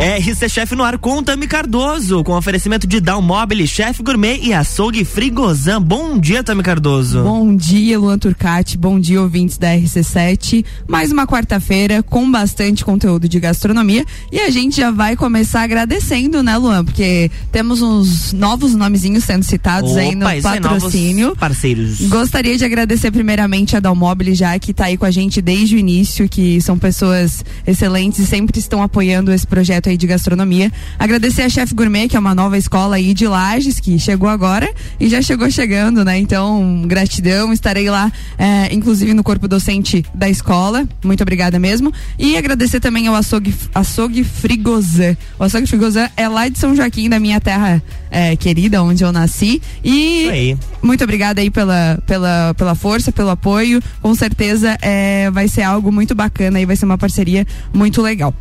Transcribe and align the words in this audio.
RC 0.00 0.48
Chef 0.48 0.76
no 0.76 0.84
ar 0.84 0.96
com 0.96 1.20
Tami 1.24 1.48
Cardoso, 1.48 2.22
com 2.22 2.32
oferecimento 2.36 2.86
de 2.86 3.00
Down 3.00 3.20
Mobile, 3.20 3.66
Chef 3.66 4.00
Gourmet 4.00 4.38
e 4.40 4.54
Açougue 4.54 5.04
Frigozan. 5.04 5.82
Bom 5.82 6.16
dia, 6.16 6.44
Tami 6.44 6.62
Cardoso. 6.62 7.24
Bom 7.24 7.56
dia, 7.56 7.98
Luan 7.98 8.16
Turcati. 8.16 8.78
Bom 8.78 9.00
dia, 9.00 9.20
ouvintes 9.20 9.58
da 9.58 9.74
RC7. 9.74 10.64
Mais 10.86 11.10
uma 11.10 11.26
quarta-feira 11.26 12.00
com 12.00 12.30
bastante 12.30 12.84
conteúdo 12.84 13.28
de 13.28 13.40
gastronomia 13.40 14.04
e 14.30 14.38
a 14.38 14.50
gente 14.50 14.76
já 14.76 14.92
vai 14.92 15.16
começar 15.16 15.62
agradecendo, 15.62 16.44
né, 16.44 16.56
Luan? 16.56 16.84
Porque 16.84 17.28
temos 17.50 17.82
uns 17.82 18.32
novos 18.32 18.76
nomezinhos 18.76 19.24
sendo 19.24 19.42
citados 19.42 19.90
Opa, 19.90 20.00
aí 20.00 20.14
no 20.14 20.28
aí, 20.28 20.40
patrocínio. 20.40 21.26
novos 21.26 21.40
parceiros. 21.40 22.00
Gostaria 22.02 22.56
de 22.56 22.64
agradecer 22.64 23.10
primeiramente 23.10 23.76
a 23.76 23.80
Dalmobile 23.80 24.32
já 24.36 24.56
que 24.60 24.70
está 24.70 24.84
aí 24.84 24.96
com 24.96 25.06
a 25.06 25.10
gente 25.10 25.42
desde 25.42 25.74
o 25.74 25.78
início, 25.78 26.28
que 26.28 26.60
são 26.60 26.78
pessoas 26.78 27.44
excelentes 27.66 28.20
e 28.20 28.26
sempre 28.26 28.60
estão 28.60 28.80
apoiando 28.80 29.32
esse 29.32 29.46
projeto 29.46 29.87
aí 29.90 29.96
de 29.96 30.06
gastronomia. 30.06 30.72
Agradecer 30.98 31.42
a 31.42 31.48
Chef 31.48 31.74
Gourmet, 31.74 32.08
que 32.08 32.16
é 32.16 32.20
uma 32.20 32.34
nova 32.34 32.56
escola 32.56 32.96
aí 32.96 33.14
de 33.14 33.26
Lages, 33.26 33.80
que 33.80 33.98
chegou 33.98 34.28
agora 34.28 34.72
e 34.98 35.08
já 35.08 35.20
chegou 35.22 35.50
chegando, 35.50 36.04
né? 36.04 36.18
Então, 36.18 36.82
gratidão, 36.86 37.52
estarei 37.52 37.90
lá, 37.90 38.10
é, 38.38 38.72
inclusive 38.72 39.14
no 39.14 39.22
corpo 39.22 39.48
docente 39.48 40.04
da 40.14 40.28
escola. 40.28 40.86
Muito 41.04 41.22
obrigada 41.22 41.58
mesmo. 41.58 41.92
E 42.18 42.36
agradecer 42.36 42.80
também 42.80 43.06
ao 43.06 43.14
Açougue, 43.14 43.54
açougue 43.74 44.24
Frigozan. 44.24 45.16
O 45.38 45.44
Açougue 45.44 45.66
Frigozan 45.66 46.08
é 46.16 46.28
lá 46.28 46.48
de 46.48 46.58
São 46.58 46.74
Joaquim, 46.74 47.08
da 47.08 47.18
minha 47.18 47.40
terra 47.40 47.82
é, 48.10 48.36
querida, 48.36 48.82
onde 48.82 49.04
eu 49.04 49.12
nasci. 49.12 49.60
E 49.84 50.56
muito 50.82 51.02
obrigada 51.04 51.40
aí 51.40 51.50
pela, 51.50 51.98
pela, 52.06 52.54
pela 52.54 52.74
força, 52.74 53.12
pelo 53.12 53.30
apoio. 53.30 53.82
Com 54.00 54.14
certeza 54.14 54.76
é, 54.80 55.30
vai 55.30 55.48
ser 55.48 55.62
algo 55.62 55.90
muito 55.92 56.14
bacana 56.14 56.60
e 56.60 56.66
vai 56.66 56.76
ser 56.76 56.84
uma 56.84 56.98
parceria 56.98 57.46
muito 57.72 58.02
legal. 58.02 58.34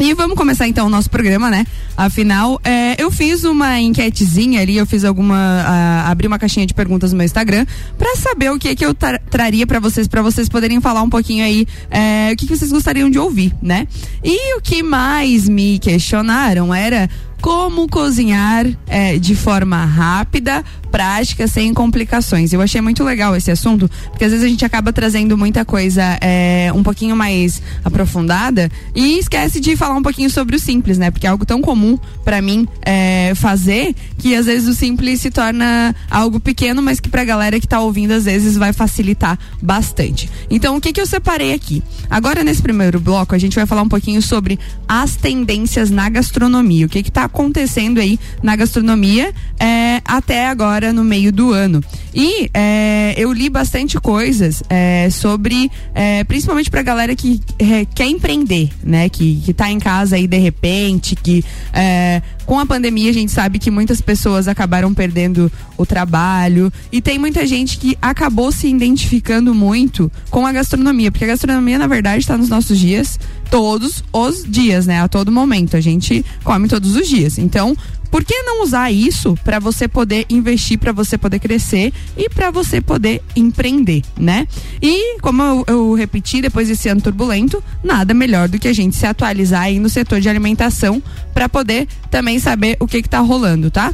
E 0.00 0.12
vamos 0.12 0.36
começar 0.36 0.66
então 0.66 0.86
o 0.86 0.90
nosso 0.90 1.08
programa, 1.08 1.48
né? 1.48 1.64
Afinal, 1.96 2.60
é, 2.64 3.00
eu 3.00 3.12
fiz 3.12 3.44
uma 3.44 3.78
enquetezinha 3.80 4.60
ali, 4.60 4.76
eu 4.76 4.84
fiz 4.86 5.04
alguma. 5.04 5.36
ah, 5.36 6.10
abri 6.10 6.26
uma 6.26 6.38
caixinha 6.38 6.66
de 6.66 6.74
perguntas 6.74 7.12
no 7.12 7.18
meu 7.18 7.24
Instagram 7.24 7.64
pra 7.96 8.16
saber 8.16 8.50
o 8.50 8.58
que 8.58 8.74
que 8.74 8.84
eu 8.84 8.92
tra- 8.92 9.20
traria 9.30 9.64
pra 9.66 9.78
vocês, 9.78 10.08
pra 10.08 10.20
vocês 10.20 10.48
poderem 10.48 10.80
falar 10.80 11.02
um 11.02 11.08
pouquinho 11.08 11.44
aí 11.44 11.64
é, 11.90 12.30
o 12.32 12.36
que, 12.36 12.46
que 12.48 12.56
vocês 12.56 12.72
gostariam 12.72 13.08
de 13.08 13.20
ouvir, 13.20 13.54
né? 13.62 13.86
E 14.22 14.56
o 14.58 14.60
que 14.60 14.82
mais 14.82 15.48
me 15.48 15.78
questionaram 15.78 16.74
era 16.74 17.08
como 17.40 17.86
cozinhar 17.86 18.66
é, 18.88 19.16
de 19.18 19.36
forma 19.36 19.84
rápida, 19.84 20.64
prática, 20.94 21.48
sem 21.48 21.74
complicações. 21.74 22.52
Eu 22.52 22.60
achei 22.60 22.80
muito 22.80 23.02
legal 23.02 23.34
esse 23.34 23.50
assunto, 23.50 23.90
porque 24.10 24.24
às 24.24 24.30
vezes 24.30 24.46
a 24.46 24.48
gente 24.48 24.64
acaba 24.64 24.92
trazendo 24.92 25.36
muita 25.36 25.64
coisa 25.64 26.00
é, 26.20 26.70
um 26.72 26.84
pouquinho 26.84 27.16
mais 27.16 27.60
aprofundada 27.84 28.70
e 28.94 29.18
esquece 29.18 29.58
de 29.58 29.74
falar 29.74 29.96
um 29.96 30.02
pouquinho 30.02 30.30
sobre 30.30 30.54
o 30.54 30.58
simples, 30.58 30.96
né? 30.96 31.10
Porque 31.10 31.26
é 31.26 31.30
algo 31.30 31.44
tão 31.44 31.60
comum 31.60 31.98
pra 32.24 32.40
mim 32.40 32.68
é, 32.80 33.32
fazer 33.34 33.92
que 34.18 34.36
às 34.36 34.46
vezes 34.46 34.68
o 34.68 34.72
simples 34.72 35.20
se 35.20 35.32
torna 35.32 35.92
algo 36.08 36.38
pequeno, 36.38 36.80
mas 36.80 37.00
que 37.00 37.08
pra 37.08 37.24
galera 37.24 37.58
que 37.58 37.66
tá 37.66 37.80
ouvindo 37.80 38.12
às 38.12 38.26
vezes 38.26 38.56
vai 38.56 38.72
facilitar 38.72 39.36
bastante. 39.60 40.30
Então, 40.48 40.76
o 40.76 40.80
que 40.80 40.92
que 40.92 41.00
eu 41.00 41.06
separei 41.06 41.54
aqui? 41.54 41.82
Agora, 42.08 42.44
nesse 42.44 42.62
primeiro 42.62 43.00
bloco, 43.00 43.34
a 43.34 43.38
gente 43.38 43.56
vai 43.56 43.66
falar 43.66 43.82
um 43.82 43.88
pouquinho 43.88 44.22
sobre 44.22 44.60
as 44.86 45.16
tendências 45.16 45.90
na 45.90 46.08
gastronomia. 46.08 46.86
O 46.86 46.88
que 46.88 47.02
que 47.02 47.10
tá 47.10 47.24
acontecendo 47.24 47.98
aí 47.98 48.16
na 48.44 48.54
gastronomia 48.54 49.34
é, 49.58 50.00
até 50.04 50.46
agora 50.46 50.83
no 50.92 51.04
meio 51.04 51.32
do 51.32 51.52
ano. 51.52 51.82
E 52.14 52.48
é, 52.54 53.14
eu 53.16 53.32
li 53.32 53.48
bastante 53.48 53.98
coisas 53.98 54.62
é, 54.68 55.08
sobre, 55.10 55.70
é, 55.94 56.22
principalmente 56.24 56.70
pra 56.70 56.82
galera 56.82 57.14
que 57.16 57.40
é, 57.58 57.84
quer 57.84 58.06
empreender, 58.06 58.70
né? 58.82 59.08
Que, 59.08 59.36
que 59.44 59.52
tá 59.52 59.70
em 59.70 59.78
casa 59.78 60.16
aí 60.16 60.26
de 60.26 60.38
repente, 60.38 61.16
que 61.16 61.44
é, 61.72 62.22
com 62.46 62.58
a 62.58 62.66
pandemia 62.66 63.10
a 63.10 63.14
gente 63.14 63.32
sabe 63.32 63.58
que 63.58 63.70
muitas 63.70 64.00
pessoas 64.00 64.46
acabaram 64.46 64.92
perdendo 64.94 65.50
o 65.76 65.84
trabalho 65.84 66.72
e 66.92 67.00
tem 67.00 67.18
muita 67.18 67.46
gente 67.46 67.78
que 67.78 67.96
acabou 68.00 68.52
se 68.52 68.68
identificando 68.68 69.54
muito 69.54 70.10
com 70.30 70.46
a 70.46 70.52
gastronomia, 70.52 71.10
porque 71.10 71.24
a 71.24 71.28
gastronomia 71.28 71.78
na 71.78 71.86
verdade 71.86 72.18
está 72.18 72.36
nos 72.36 72.48
nossos 72.48 72.78
dias 72.78 73.18
todos 73.50 74.02
os 74.12 74.44
dias, 74.44 74.86
né? 74.86 75.00
A 75.00 75.08
todo 75.08 75.30
momento 75.30 75.76
a 75.76 75.80
gente 75.80 76.24
come 76.42 76.68
todos 76.68 76.96
os 76.96 77.08
dias. 77.08 77.38
Então, 77.38 77.76
por 78.14 78.24
que 78.24 78.42
não 78.44 78.62
usar 78.62 78.92
isso 78.92 79.36
para 79.42 79.58
você 79.58 79.88
poder 79.88 80.24
investir, 80.30 80.78
para 80.78 80.92
você 80.92 81.18
poder 81.18 81.40
crescer 81.40 81.92
e 82.16 82.28
para 82.28 82.48
você 82.48 82.80
poder 82.80 83.20
empreender, 83.34 84.04
né? 84.16 84.46
E 84.80 85.18
como 85.18 85.42
eu, 85.42 85.64
eu 85.66 85.94
repeti 85.94 86.40
depois 86.40 86.68
desse 86.68 86.88
ano 86.88 87.00
turbulento, 87.00 87.60
nada 87.82 88.14
melhor 88.14 88.48
do 88.48 88.56
que 88.56 88.68
a 88.68 88.72
gente 88.72 88.94
se 88.94 89.04
atualizar 89.04 89.62
aí 89.62 89.80
no 89.80 89.88
setor 89.88 90.20
de 90.20 90.28
alimentação 90.28 91.02
para 91.32 91.48
poder 91.48 91.88
também 92.08 92.38
saber 92.38 92.76
o 92.78 92.86
que 92.86 93.02
que 93.02 93.08
tá 93.08 93.18
rolando, 93.18 93.68
tá? 93.68 93.92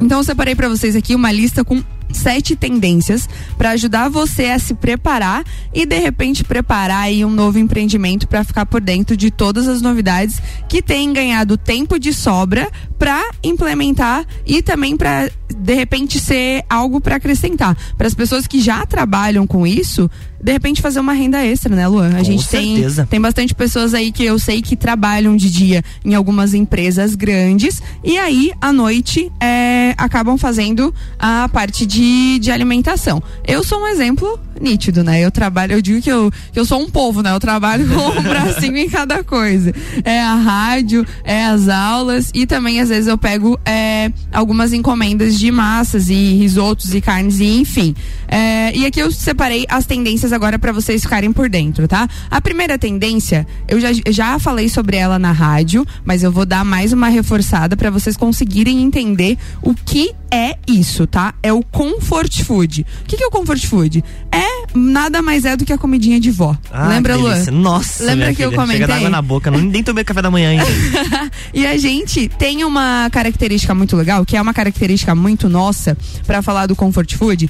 Então 0.00 0.18
eu 0.18 0.24
separei 0.24 0.54
para 0.54 0.68
vocês 0.68 0.94
aqui 0.94 1.12
uma 1.12 1.32
lista 1.32 1.64
com 1.64 1.82
sete 2.12 2.56
tendências 2.56 3.28
para 3.56 3.70
ajudar 3.70 4.08
você 4.08 4.46
a 4.46 4.58
se 4.58 4.74
preparar 4.74 5.44
e 5.72 5.84
de 5.84 5.98
repente 5.98 6.44
preparar 6.44 7.04
aí 7.04 7.24
um 7.24 7.30
novo 7.30 7.58
empreendimento 7.58 8.26
para 8.26 8.44
ficar 8.44 8.66
por 8.66 8.80
dentro 8.80 9.16
de 9.16 9.30
todas 9.30 9.68
as 9.68 9.82
novidades 9.82 10.40
que 10.68 10.82
têm 10.82 11.12
ganhado 11.12 11.56
tempo 11.56 11.98
de 11.98 12.12
sobra 12.12 12.70
para 12.98 13.30
implementar 13.42 14.26
e 14.44 14.62
também 14.62 14.96
para 14.96 15.30
de 15.56 15.74
repente 15.74 16.20
ser 16.20 16.64
algo 16.68 17.00
para 17.00 17.16
acrescentar. 17.16 17.76
Para 17.96 18.06
as 18.06 18.14
pessoas 18.14 18.46
que 18.46 18.60
já 18.60 18.84
trabalham 18.86 19.46
com 19.46 19.66
isso 19.66 20.10
de 20.42 20.52
repente 20.52 20.80
fazer 20.80 21.00
uma 21.00 21.12
renda 21.12 21.44
extra, 21.44 21.74
né, 21.74 21.86
Luan? 21.88 22.10
A 22.10 22.18
Com 22.18 22.24
gente 22.24 22.48
tem 22.48 22.74
certeza. 22.76 23.06
tem 23.10 23.20
bastante 23.20 23.54
pessoas 23.54 23.94
aí 23.94 24.12
que 24.12 24.24
eu 24.24 24.38
sei 24.38 24.62
que 24.62 24.76
trabalham 24.76 25.36
de 25.36 25.50
dia 25.50 25.82
em 26.04 26.14
algumas 26.14 26.54
empresas 26.54 27.14
grandes 27.14 27.82
e 28.04 28.16
aí 28.18 28.52
à 28.60 28.72
noite 28.72 29.30
é, 29.40 29.94
acabam 29.98 30.36
fazendo 30.38 30.94
a 31.18 31.48
parte 31.52 31.84
de, 31.84 32.38
de 32.38 32.50
alimentação. 32.50 33.22
Eu 33.46 33.64
sou 33.64 33.80
um 33.80 33.86
exemplo 33.86 34.38
nítido, 34.60 35.02
né? 35.02 35.20
Eu 35.20 35.30
trabalho, 35.30 35.72
eu 35.72 35.82
digo 35.82 36.00
que 36.00 36.10
eu, 36.10 36.30
que 36.52 36.58
eu 36.58 36.64
sou 36.64 36.80
um 36.80 36.90
povo, 36.90 37.22
né? 37.22 37.32
Eu 37.32 37.40
trabalho 37.40 37.86
com 37.88 38.18
um 38.18 38.22
bracinho 38.22 38.76
em 38.76 38.88
cada 38.88 39.22
coisa. 39.22 39.72
É 40.04 40.20
a 40.20 40.34
rádio, 40.34 41.06
é 41.24 41.44
as 41.44 41.68
aulas 41.68 42.30
e 42.34 42.46
também 42.46 42.80
às 42.80 42.88
vezes 42.88 43.06
eu 43.06 43.18
pego 43.18 43.58
é, 43.64 44.10
algumas 44.32 44.72
encomendas 44.72 45.38
de 45.38 45.50
massas 45.50 46.08
e 46.08 46.34
risotos 46.34 46.94
e 46.94 47.00
carnes 47.00 47.40
e 47.40 47.60
enfim. 47.60 47.94
É, 48.26 48.76
e 48.76 48.86
aqui 48.86 49.00
eu 49.00 49.10
separei 49.10 49.66
as 49.68 49.86
tendências 49.86 50.32
agora 50.32 50.58
para 50.58 50.72
vocês 50.72 51.02
ficarem 51.02 51.32
por 51.32 51.48
dentro, 51.48 51.88
tá? 51.88 52.08
A 52.30 52.40
primeira 52.40 52.78
tendência, 52.78 53.46
eu 53.66 53.80
já, 53.80 53.88
já 54.08 54.38
falei 54.38 54.68
sobre 54.68 54.96
ela 54.96 55.18
na 55.18 55.32
rádio, 55.32 55.86
mas 56.04 56.22
eu 56.22 56.30
vou 56.30 56.44
dar 56.44 56.64
mais 56.64 56.92
uma 56.92 57.08
reforçada 57.08 57.76
para 57.76 57.90
vocês 57.90 58.16
conseguirem 58.16 58.82
entender 58.82 59.38
o 59.62 59.74
que 59.74 60.12
é 60.30 60.56
isso, 60.66 61.06
tá? 61.06 61.34
É 61.42 61.52
o 61.52 61.62
comfort 61.62 62.42
food. 62.42 62.86
O 63.02 63.04
que, 63.06 63.16
que 63.16 63.24
é 63.24 63.26
o 63.26 63.30
comfort 63.30 63.64
food? 63.66 64.04
É 64.30 64.47
nada 64.74 65.22
mais 65.22 65.44
é 65.44 65.56
do 65.56 65.64
que 65.64 65.72
a 65.72 65.78
comidinha 65.78 66.18
de 66.20 66.30
vó. 66.30 66.56
Ah, 66.70 66.88
Lembra, 66.88 67.16
delícia. 67.16 67.52
Nossa, 67.52 68.04
Lembra 68.04 68.34
que 68.34 68.42
eu 68.42 68.50
filha, 68.50 68.60
comentei? 68.60 68.80
Chega 68.82 68.92
d'água 68.94 69.08
na 69.10 69.22
boca, 69.22 69.50
não, 69.50 69.58
nem 69.58 69.82
tomei 69.82 70.04
café 70.04 70.22
da 70.22 70.30
manhã 70.30 70.50
ainda. 70.50 70.64
E 71.54 71.66
a 71.66 71.76
gente 71.78 72.28
tem 72.38 72.64
uma 72.64 73.08
característica 73.10 73.74
muito 73.74 73.96
legal, 73.96 74.24
que 74.24 74.36
é 74.36 74.42
uma 74.42 74.52
característica 74.54 75.14
muito 75.14 75.48
nossa 75.48 75.96
pra 76.26 76.42
falar 76.42 76.66
do 76.66 76.76
comfort 76.76 77.14
food, 77.16 77.48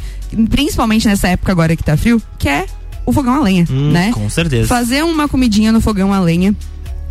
principalmente 0.50 1.06
nessa 1.08 1.28
época 1.28 1.52
agora 1.52 1.74
que 1.76 1.82
tá 1.82 1.96
frio, 1.96 2.20
que 2.38 2.48
é 2.48 2.66
o 3.04 3.12
fogão 3.12 3.34
a 3.34 3.40
lenha, 3.40 3.64
Hum, 3.70 3.90
né? 3.90 4.10
Com 4.12 4.28
certeza. 4.30 4.68
Fazer 4.68 5.02
uma 5.02 5.26
comidinha 5.28 5.72
no 5.72 5.80
fogão 5.80 6.12
a 6.12 6.20
lenha. 6.20 6.54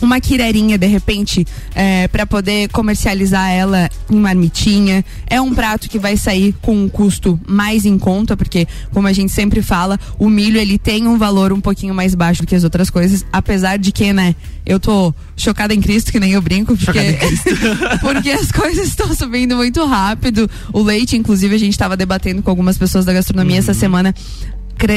Uma 0.02 0.20
quirerinha, 0.20 0.78
de 0.78 0.88
repente, 0.88 1.46
é, 1.74 2.08
para 2.08 2.26
poder 2.26 2.70
comercializar 2.70 3.50
ela 3.50 3.90
em 4.10 4.16
marmitinha. 4.16 5.04
É 5.28 5.42
um 5.42 5.54
prato 5.54 5.90
que 5.90 5.98
vai 5.98 6.16
sair 6.16 6.56
com 6.62 6.84
um 6.84 6.90
custo 6.90 7.40
mais 7.48 7.86
em 7.86 7.98
conta, 7.98 8.38
porque, 8.38 8.68
como 8.94 9.08
a 9.08 9.14
gente 9.14 9.32
sempre 9.32 9.62
fala, 9.62 10.00
o 10.20 10.30
milho 10.30 10.60
ele 10.60 10.78
tem 10.78 11.08
um 11.08 11.18
valor 11.18 11.52
um 11.52 11.62
pouquinho 11.62 11.94
mais 11.94 12.14
baixo 12.14 12.42
do 12.42 12.48
que 12.48 12.56
as 12.56 12.64
outras 12.64 12.90
coisas. 12.90 13.26
Apesar 13.32 13.78
de 13.78 13.92
que, 13.92 14.14
né, 14.14 14.36
eu 14.66 14.80
tô 14.80 15.14
chocada 15.36 15.74
em 15.74 15.82
Cristo, 15.82 16.12
que 16.12 16.20
nem 16.20 16.32
eu 16.32 16.42
brinco, 16.42 16.76
porque, 16.78 17.18
porque 18.02 18.32
as 18.32 18.52
coisas 18.52 18.88
estão 18.88 19.14
subindo 19.16 19.56
muito 19.56 19.84
rápido. 19.86 20.50
O 20.74 20.82
leite, 20.82 21.16
inclusive, 21.16 21.56
a 21.56 21.60
gente 21.60 21.72
estava 21.72 21.98
debatendo 21.98 22.42
com 22.42 22.50
algumas 22.50 22.78
pessoas 22.78 23.06
da 23.06 23.14
gastronomia 23.14 23.58
essa 23.58 23.74
semana 23.74 24.14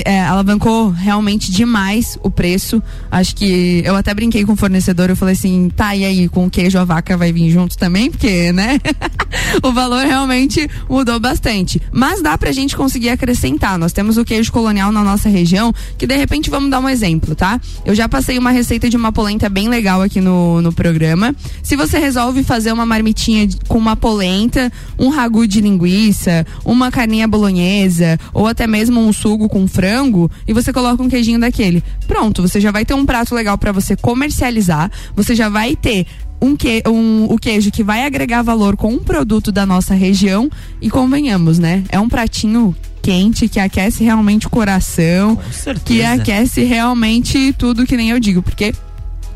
é, 0.04 0.20
alavancou 0.20 0.90
realmente 0.90 1.50
demais 1.50 2.18
o 2.22 2.30
preço. 2.30 2.82
Acho 3.10 3.34
que 3.34 3.82
eu 3.84 3.96
até 3.96 4.12
brinquei 4.12 4.44
com 4.44 4.52
o 4.52 4.56
fornecedor, 4.56 5.10
eu 5.10 5.16
falei 5.16 5.34
assim, 5.34 5.70
tá, 5.74 5.94
e 5.94 6.04
aí, 6.04 6.28
com 6.28 6.46
o 6.46 6.50
queijo 6.50 6.78
a 6.78 6.84
vaca 6.84 7.16
vai 7.16 7.32
vir 7.32 7.50
junto 7.50 7.76
também? 7.78 8.10
Porque, 8.10 8.52
né? 8.52 8.78
o 9.62 9.72
valor 9.72 10.04
realmente 10.04 10.68
mudou 10.88 11.18
bastante. 11.18 11.80
Mas 11.92 12.22
dá 12.22 12.36
pra 12.36 12.52
gente 12.52 12.76
conseguir 12.76 13.10
acrescentar. 13.10 13.78
Nós 13.78 13.92
temos 13.92 14.16
o 14.16 14.24
queijo 14.24 14.52
colonial 14.52 14.92
na 14.92 15.02
nossa 15.02 15.28
região, 15.28 15.72
que 15.96 16.06
de 16.06 16.16
repente 16.16 16.50
vamos 16.50 16.70
dar 16.70 16.80
um 16.80 16.88
exemplo, 16.88 17.34
tá? 17.34 17.60
Eu 17.84 17.94
já 17.94 18.08
passei 18.08 18.38
uma 18.38 18.50
receita 18.50 18.88
de 18.88 18.96
uma 18.96 19.12
polenta 19.12 19.48
bem 19.48 19.68
legal 19.68 20.02
aqui 20.02 20.20
no, 20.20 20.60
no 20.60 20.72
programa. 20.72 21.34
Se 21.62 21.76
você 21.76 21.98
resolve 21.98 22.42
fazer 22.42 22.72
uma 22.72 22.84
marmitinha 22.84 23.48
com 23.68 23.78
uma 23.78 23.96
polenta, 23.96 24.72
um 24.98 25.08
ragu 25.08 25.46
de 25.46 25.60
linguiça, 25.60 26.46
uma 26.64 26.90
carninha 26.90 27.26
bolonhesa, 27.26 28.18
ou 28.32 28.46
até 28.46 28.66
mesmo 28.66 29.00
um 29.00 29.12
sugo 29.12 29.48
com 29.48 29.66
frango, 29.70 30.30
e 30.46 30.52
você 30.52 30.72
coloca 30.72 31.02
um 31.02 31.08
queijinho 31.08 31.40
daquele. 31.40 31.82
Pronto, 32.06 32.42
você 32.42 32.60
já 32.60 32.70
vai 32.70 32.84
ter 32.84 32.94
um 32.94 33.06
prato 33.06 33.34
legal 33.34 33.56
pra 33.56 33.72
você 33.72 33.96
comercializar, 33.96 34.90
você 35.14 35.34
já 35.34 35.48
vai 35.48 35.76
ter 35.76 36.06
um, 36.40 36.56
que, 36.56 36.82
um 36.86 37.26
o 37.30 37.38
queijo 37.38 37.70
que 37.70 37.82
vai 37.82 38.04
agregar 38.04 38.42
valor 38.42 38.76
com 38.76 38.92
um 38.92 38.98
produto 38.98 39.52
da 39.52 39.66
nossa 39.66 39.94
região 39.94 40.50
e 40.80 40.90
convenhamos, 40.90 41.58
né? 41.58 41.84
É 41.90 42.00
um 42.00 42.08
pratinho 42.08 42.74
quente 43.02 43.48
que 43.48 43.58
aquece 43.58 44.04
realmente 44.04 44.46
o 44.46 44.50
coração, 44.50 45.38
que 45.84 46.02
aquece 46.02 46.62
realmente 46.64 47.54
tudo 47.54 47.86
que 47.86 47.96
nem 47.96 48.10
eu 48.10 48.20
digo, 48.20 48.42
porque 48.42 48.74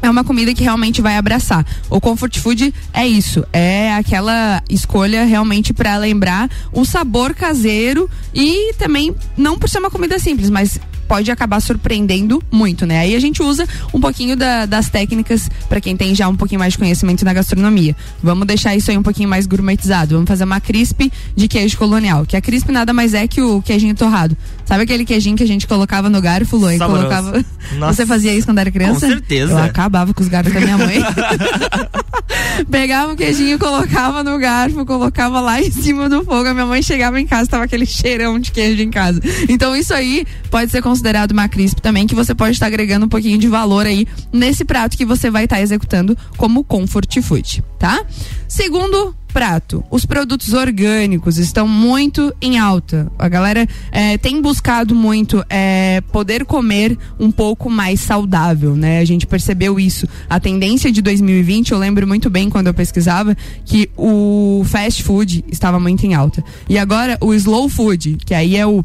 é 0.02 0.11
uma 0.11 0.25
comida 0.25 0.55
que 0.55 0.62
realmente 0.62 1.00
vai 1.00 1.17
abraçar. 1.17 1.64
O 1.88 2.00
comfort 2.00 2.38
food 2.38 2.75
é 2.93 3.06
isso, 3.06 3.44
é 3.52 3.94
aquela 3.94 4.62
escolha 4.69 5.25
realmente 5.25 5.73
para 5.73 5.96
lembrar 5.96 6.50
o 6.73 6.85
sabor 6.85 7.35
caseiro 7.35 8.08
e 8.35 8.75
também 8.75 9.14
não 9.37 9.58
por 9.58 9.69
ser 9.69 9.79
uma 9.79 9.91
comida 9.91 10.19
simples, 10.19 10.50
mas 10.50 10.79
pode 11.06 11.30
acabar 11.30 11.60
surpreendendo 11.60 12.42
muito, 12.50 12.86
né? 12.86 13.00
Aí 13.00 13.14
a 13.14 13.20
gente 13.20 13.42
usa 13.42 13.66
um 13.92 14.00
pouquinho 14.00 14.36
da, 14.36 14.66
das 14.66 14.88
técnicas 14.88 15.48
para 15.68 15.80
quem 15.80 15.96
tem 15.96 16.14
já 16.14 16.28
um 16.28 16.36
pouquinho 16.36 16.58
mais 16.58 16.72
de 16.72 16.78
conhecimento 16.78 17.24
na 17.24 17.32
gastronomia. 17.32 17.96
Vamos 18.22 18.46
deixar 18.46 18.74
isso 18.74 18.90
aí 18.90 18.98
um 18.98 19.02
pouquinho 19.02 19.28
mais 19.28 19.46
gourmetizado. 19.46 20.14
Vamos 20.14 20.28
fazer 20.28 20.44
uma 20.44 20.60
crisp 20.60 21.10
de 21.34 21.48
queijo 21.48 21.76
colonial, 21.76 22.24
que 22.26 22.36
a 22.36 22.40
crisp 22.40 22.70
nada 22.70 22.92
mais 22.92 23.14
é 23.14 23.26
que 23.26 23.40
o 23.40 23.62
queijinho 23.62 23.94
torrado. 23.94 24.36
Sabe 24.64 24.82
aquele 24.82 25.04
queijinho 25.04 25.36
que 25.36 25.42
a 25.42 25.46
gente 25.46 25.66
colocava 25.66 26.08
no 26.08 26.20
garfo, 26.20 26.56
Lô, 26.56 26.70
e 26.70 26.78
colocava. 26.78 27.44
Nossa. 27.76 27.94
Você 27.94 28.06
fazia 28.06 28.34
isso 28.34 28.46
quando 28.46 28.58
era 28.58 28.70
criança? 28.70 29.06
Com 29.06 29.12
certeza. 29.12 29.52
Eu 29.52 29.58
acabava 29.58 30.12
com 30.14 30.22
os 30.22 30.28
garfos 30.28 30.52
da 30.52 30.60
minha 30.60 30.78
mãe. 30.78 30.98
Pegava 32.70 33.12
o 33.12 33.16
queijinho, 33.16 33.58
colocava 33.58 34.22
no 34.24 34.38
garfo, 34.38 34.84
colocava 34.86 35.40
lá 35.40 35.60
em 35.60 35.70
cima 35.70 36.08
do 36.08 36.24
fogo. 36.24 36.48
A 36.48 36.54
minha 36.54 36.66
mãe 36.66 36.82
chegava 36.82 37.20
em 37.20 37.26
casa, 37.26 37.48
tava 37.48 37.64
aquele 37.64 37.86
cheirão 37.86 38.38
de 38.38 38.50
queijo 38.50 38.82
em 38.82 38.90
casa. 38.90 39.20
Então 39.48 39.76
isso 39.76 39.92
aí 39.92 40.26
pode 40.50 40.70
ser 40.70 40.82
considerado 40.82 41.03
uma 41.32 41.48
crisp 41.48 41.80
também, 41.80 42.06
que 42.06 42.14
você 42.14 42.34
pode 42.34 42.52
estar 42.52 42.66
agregando 42.66 43.06
um 43.06 43.08
pouquinho 43.08 43.38
de 43.38 43.48
valor 43.48 43.86
aí 43.86 44.06
nesse 44.32 44.64
prato 44.64 44.96
que 44.96 45.04
você 45.04 45.30
vai 45.30 45.44
estar 45.44 45.60
executando 45.60 46.16
como 46.36 46.64
comfort 46.64 47.20
food, 47.20 47.62
tá? 47.78 48.04
Segundo 48.48 49.14
prato. 49.34 49.84
Os 49.90 50.06
produtos 50.06 50.52
orgânicos 50.52 51.38
estão 51.38 51.66
muito 51.66 52.32
em 52.40 52.56
alta. 52.56 53.10
A 53.18 53.28
galera 53.28 53.66
é, 53.90 54.16
tem 54.16 54.40
buscado 54.40 54.94
muito 54.94 55.44
é, 55.50 56.00
poder 56.12 56.44
comer 56.44 56.96
um 57.18 57.32
pouco 57.32 57.68
mais 57.68 57.98
saudável, 57.98 58.76
né? 58.76 59.00
A 59.00 59.04
gente 59.04 59.26
percebeu 59.26 59.80
isso. 59.80 60.06
A 60.30 60.38
tendência 60.38 60.92
de 60.92 61.02
2020, 61.02 61.72
eu 61.72 61.78
lembro 61.78 62.06
muito 62.06 62.30
bem 62.30 62.48
quando 62.48 62.68
eu 62.68 62.74
pesquisava 62.74 63.36
que 63.64 63.90
o 63.96 64.62
fast 64.66 65.02
food 65.02 65.44
estava 65.50 65.80
muito 65.80 66.06
em 66.06 66.14
alta. 66.14 66.42
E 66.68 66.78
agora 66.78 67.18
o 67.20 67.34
slow 67.34 67.68
food, 67.68 68.18
que 68.24 68.34
aí 68.34 68.56
é 68.56 68.64
o 68.64 68.84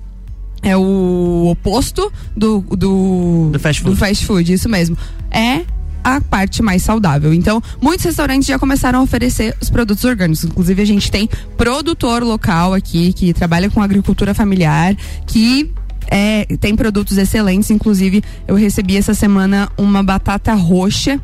é 0.61 0.75
o 0.75 1.47
oposto 1.49 2.11
do, 2.35 2.61
do, 2.61 3.49
do, 3.51 3.59
fast, 3.59 3.81
food. 3.81 3.95
do 3.95 3.97
fast 3.97 4.25
food, 4.25 4.53
isso 4.53 4.69
mesmo. 4.69 4.97
É 5.31 5.63
a 6.03 6.21
parte 6.21 6.61
mais 6.61 6.81
saudável. 6.81 7.33
Então, 7.33 7.61
muitos 7.81 8.05
restaurantes 8.05 8.47
já 8.47 8.57
começaram 8.57 8.99
a 8.99 9.01
oferecer 9.01 9.55
os 9.61 9.69
produtos 9.69 10.03
orgânicos. 10.03 10.43
Inclusive, 10.43 10.81
a 10.81 10.85
gente 10.85 11.11
tem 11.11 11.29
produtor 11.57 12.23
local 12.23 12.73
aqui 12.73 13.13
que 13.13 13.33
trabalha 13.33 13.69
com 13.69 13.81
agricultura 13.81 14.33
familiar, 14.33 14.95
que 15.25 15.71
é, 16.07 16.45
tem 16.59 16.75
produtos 16.75 17.17
excelentes. 17.17 17.69
Inclusive, 17.69 18.23
eu 18.47 18.55
recebi 18.55 18.97
essa 18.97 19.13
semana 19.13 19.69
uma 19.77 20.01
batata 20.01 20.53
roxa, 20.53 21.19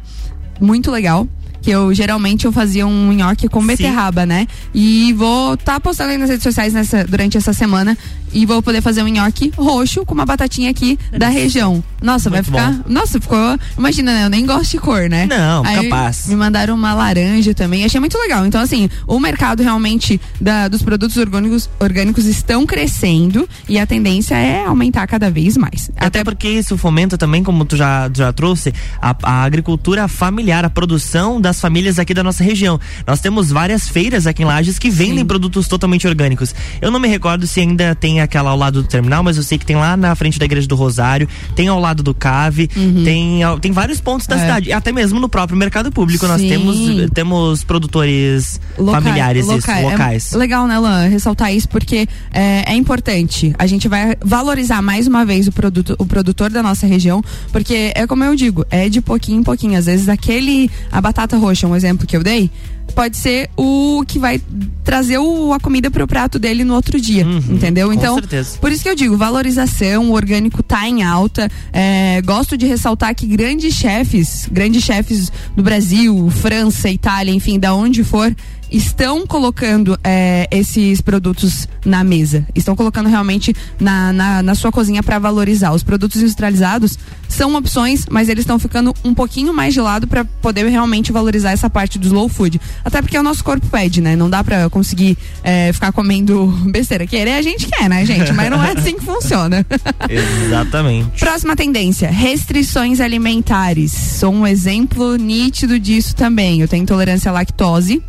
muito 0.59 0.91
legal 0.91 1.27
que 1.65 1.71
eu 1.71 1.91
geralmente 1.95 2.45
eu 2.45 2.51
fazia 2.51 2.85
um 2.85 3.11
nhoque 3.11 3.49
com 3.49 3.65
beterraba, 3.65 4.21
Sim. 4.21 4.27
né? 4.27 4.47
E 4.71 5.11
vou 5.13 5.55
estar 5.55 5.73
tá 5.73 5.79
postando 5.79 6.11
aí 6.11 6.17
nas 6.17 6.29
redes 6.29 6.43
sociais 6.43 6.73
nessa, 6.73 7.03
durante 7.05 7.37
essa 7.37 7.53
semana 7.53 7.97
e 8.31 8.45
vou 8.45 8.61
poder 8.61 8.81
fazer 8.81 9.01
um 9.01 9.07
nhoque 9.07 9.51
roxo 9.57 10.05
com 10.05 10.13
uma 10.13 10.25
batatinha 10.25 10.69
aqui 10.69 10.99
da 11.17 11.27
região. 11.29 11.83
Nossa, 12.01 12.29
Muito 12.29 12.51
vai 12.51 12.61
ficar. 12.61 12.83
Bom. 12.83 12.93
Nossa, 12.93 13.19
ficou. 13.19 13.57
Imagina, 13.77 14.13
né? 14.13 14.25
Eu 14.25 14.29
nem 14.29 14.45
gosto 14.45 14.71
de 14.71 14.77
cor, 14.77 15.09
né? 15.09 15.25
Não, 15.25 15.65
Aí, 15.65 15.89
capaz. 15.89 16.27
Me 16.27 16.35
mandaram 16.35 16.75
uma 16.75 16.93
laranja 16.93 17.55
também. 17.55 17.83
Achei 17.83 17.99
muito 17.99 18.17
legal. 18.17 18.45
Então, 18.45 18.61
assim, 18.61 18.89
o 19.07 19.19
mercado 19.19 19.63
realmente 19.63 20.19
da, 20.39 20.67
dos 20.67 20.83
produtos 20.83 21.17
orgânicos, 21.17 21.69
orgânicos 21.79 22.25
estão 22.25 22.65
crescendo 22.65 23.47
e 23.67 23.79
a 23.79 23.87
tendência 23.87 24.35
é 24.35 24.65
aumentar 24.65 25.07
cada 25.07 25.31
vez 25.31 25.57
mais. 25.57 25.89
Até, 25.95 26.05
Até 26.05 26.23
porque 26.23 26.49
isso 26.49 26.77
fomenta 26.77 27.17
também, 27.17 27.41
como 27.41 27.65
tu 27.65 27.77
já, 27.77 28.11
já 28.13 28.31
trouxe, 28.33 28.73
a, 29.01 29.15
a 29.23 29.43
agricultura 29.43 30.07
familiar, 30.07 30.65
a 30.65 30.69
produção 30.69 31.39
das 31.39 31.54
famílias 31.59 31.99
aqui 31.99 32.13
da 32.13 32.23
nossa 32.23 32.43
região. 32.43 32.79
Nós 33.05 33.19
temos 33.19 33.51
várias 33.51 33.87
feiras 33.87 34.27
aqui 34.27 34.43
em 34.43 34.45
Lages 34.45 34.79
que 34.79 34.89
vendem 34.89 35.19
Sim. 35.19 35.25
produtos 35.25 35.67
totalmente 35.67 36.07
orgânicos. 36.07 36.53
Eu 36.81 36.91
não 36.91 36.99
me 36.99 37.07
recordo 37.07 37.47
se 37.47 37.59
ainda 37.59 37.95
tem 37.95 38.21
aquela 38.21 38.51
ao 38.51 38.57
lado 38.57 38.81
do 38.81 38.87
terminal, 38.87 39.23
mas 39.23 39.37
eu 39.37 39.43
sei 39.43 39.57
que 39.57 39.65
tem 39.65 39.75
lá 39.75 39.95
na 39.95 40.15
frente 40.15 40.39
da 40.39 40.45
igreja 40.45 40.67
do 40.67 40.75
Rosário, 40.75 41.27
tem 41.55 41.67
ao 41.67 41.79
lado 41.79 42.03
do 42.03 42.13
Cave, 42.13 42.69
uhum. 42.75 43.03
tem, 43.03 43.39
tem 43.61 43.71
vários 43.71 43.99
pontos 43.99 44.27
da 44.27 44.35
é. 44.35 44.39
cidade. 44.39 44.71
Até 44.71 44.91
mesmo 44.91 45.19
no 45.19 45.29
próprio 45.29 45.57
mercado 45.57 45.91
público. 45.91 46.25
Sim. 46.25 46.31
Nós 46.31 46.41
temos, 46.41 47.11
temos 47.11 47.63
produtores 47.63 48.59
familiares 48.77 49.45
loca 49.45 49.79
isso, 49.79 49.89
locais. 49.89 50.33
É 50.33 50.37
legal, 50.37 50.67
né, 50.67 50.77
Lan, 50.77 51.07
ressaltar 51.07 51.53
isso, 51.53 51.67
porque 51.69 52.07
é, 52.33 52.71
é, 52.71 52.75
importante. 52.75 53.53
A 53.57 53.65
gente 53.65 53.87
vai 53.87 54.15
valorizar 54.23 54.81
mais 54.81 55.07
uma 55.07 55.25
vez 55.25 55.47
o, 55.47 55.51
produto, 55.51 55.95
o 55.97 56.05
produtor 56.05 56.49
da 56.49 56.61
nossa 56.61 56.85
região, 56.85 57.23
porque 57.51 57.91
é 57.95 58.05
como 58.07 58.23
eu 58.23 58.35
digo, 58.35 58.65
é 58.69 58.89
de 58.89 59.01
pouquinho 59.01 59.39
em 59.39 59.43
pouquinho. 59.43 59.77
Às 59.77 59.85
vezes 59.85 60.09
aquele, 60.09 60.69
a 60.91 61.01
batata 61.01 61.37
roxa, 61.45 61.67
um 61.67 61.75
exemplo 61.75 62.07
que 62.07 62.15
eu 62.17 62.23
dei, 62.23 62.49
pode 62.93 63.17
ser 63.17 63.49
o 63.57 64.03
que 64.07 64.19
vai 64.19 64.41
trazer 64.83 65.17
o, 65.17 65.53
a 65.53 65.59
comida 65.59 65.89
pro 65.89 66.07
prato 66.07 66.37
dele 66.37 66.63
no 66.63 66.73
outro 66.73 66.99
dia, 66.99 67.25
uhum, 67.25 67.37
entendeu? 67.49 67.91
Então, 67.91 68.15
certeza. 68.15 68.57
por 68.59 68.71
isso 68.71 68.83
que 68.83 68.89
eu 68.89 68.95
digo, 68.95 69.17
valorização, 69.17 70.11
o 70.11 70.13
orgânico 70.13 70.61
tá 70.61 70.87
em 70.87 71.03
alta. 71.03 71.49
É, 71.73 72.21
gosto 72.21 72.57
de 72.57 72.65
ressaltar 72.65 73.13
que 73.15 73.25
grandes 73.25 73.73
chefes, 73.73 74.47
grandes 74.51 74.83
chefes 74.83 75.31
do 75.55 75.63
Brasil, 75.63 76.29
França, 76.29 76.89
Itália, 76.89 77.33
enfim, 77.33 77.59
da 77.59 77.73
onde 77.73 78.03
for, 78.03 78.33
estão 78.71 79.25
colocando 79.25 79.97
é, 80.03 80.47
esses 80.51 81.01
produtos 81.01 81.67
na 81.85 82.03
mesa, 82.03 82.45
estão 82.55 82.75
colocando 82.75 83.07
realmente 83.07 83.55
na, 83.79 84.11
na, 84.11 84.43
na 84.43 84.55
sua 84.55 84.71
cozinha 84.71 85.03
para 85.03 85.19
valorizar. 85.19 85.71
Os 85.71 85.83
produtos 85.83 86.21
industrializados 86.21 86.97
são 87.27 87.53
opções, 87.55 88.05
mas 88.09 88.29
eles 88.29 88.43
estão 88.43 88.57
ficando 88.57 88.93
um 89.03 89.13
pouquinho 89.13 89.53
mais 89.53 89.73
de 89.73 89.81
lado 89.81 90.07
para 90.07 90.25
poder 90.25 90.67
realmente 90.67 91.11
valorizar 91.11 91.51
essa 91.51 91.69
parte 91.69 91.99
do 91.99 92.07
slow 92.07 92.29
food. 92.29 92.59
Até 92.83 93.01
porque 93.01 93.17
o 93.17 93.23
nosso 93.23 93.43
corpo 93.43 93.67
pede, 93.67 94.01
né? 94.01 94.15
Não 94.15 94.29
dá 94.29 94.43
para 94.43 94.69
conseguir 94.69 95.17
é, 95.43 95.71
ficar 95.73 95.91
comendo 95.91 96.47
besteira. 96.71 97.05
Querer 97.05 97.33
a 97.33 97.41
gente 97.41 97.67
quer, 97.67 97.89
né, 97.89 98.05
gente? 98.05 98.31
Mas 98.33 98.49
não 98.49 98.63
é 98.63 98.71
assim 98.71 98.95
que 98.95 99.03
funciona. 99.03 99.65
Exatamente. 100.09 101.19
Próxima 101.19 101.55
tendência: 101.55 102.09
restrições 102.09 102.99
alimentares. 102.99 103.91
Sou 103.91 104.33
um 104.33 104.47
exemplo 104.47 105.15
nítido 105.15 105.79
disso 105.79 106.15
também. 106.15 106.61
Eu 106.61 106.67
tenho 106.67 106.83
intolerância 106.83 107.29
à 107.29 107.33
lactose 107.33 108.01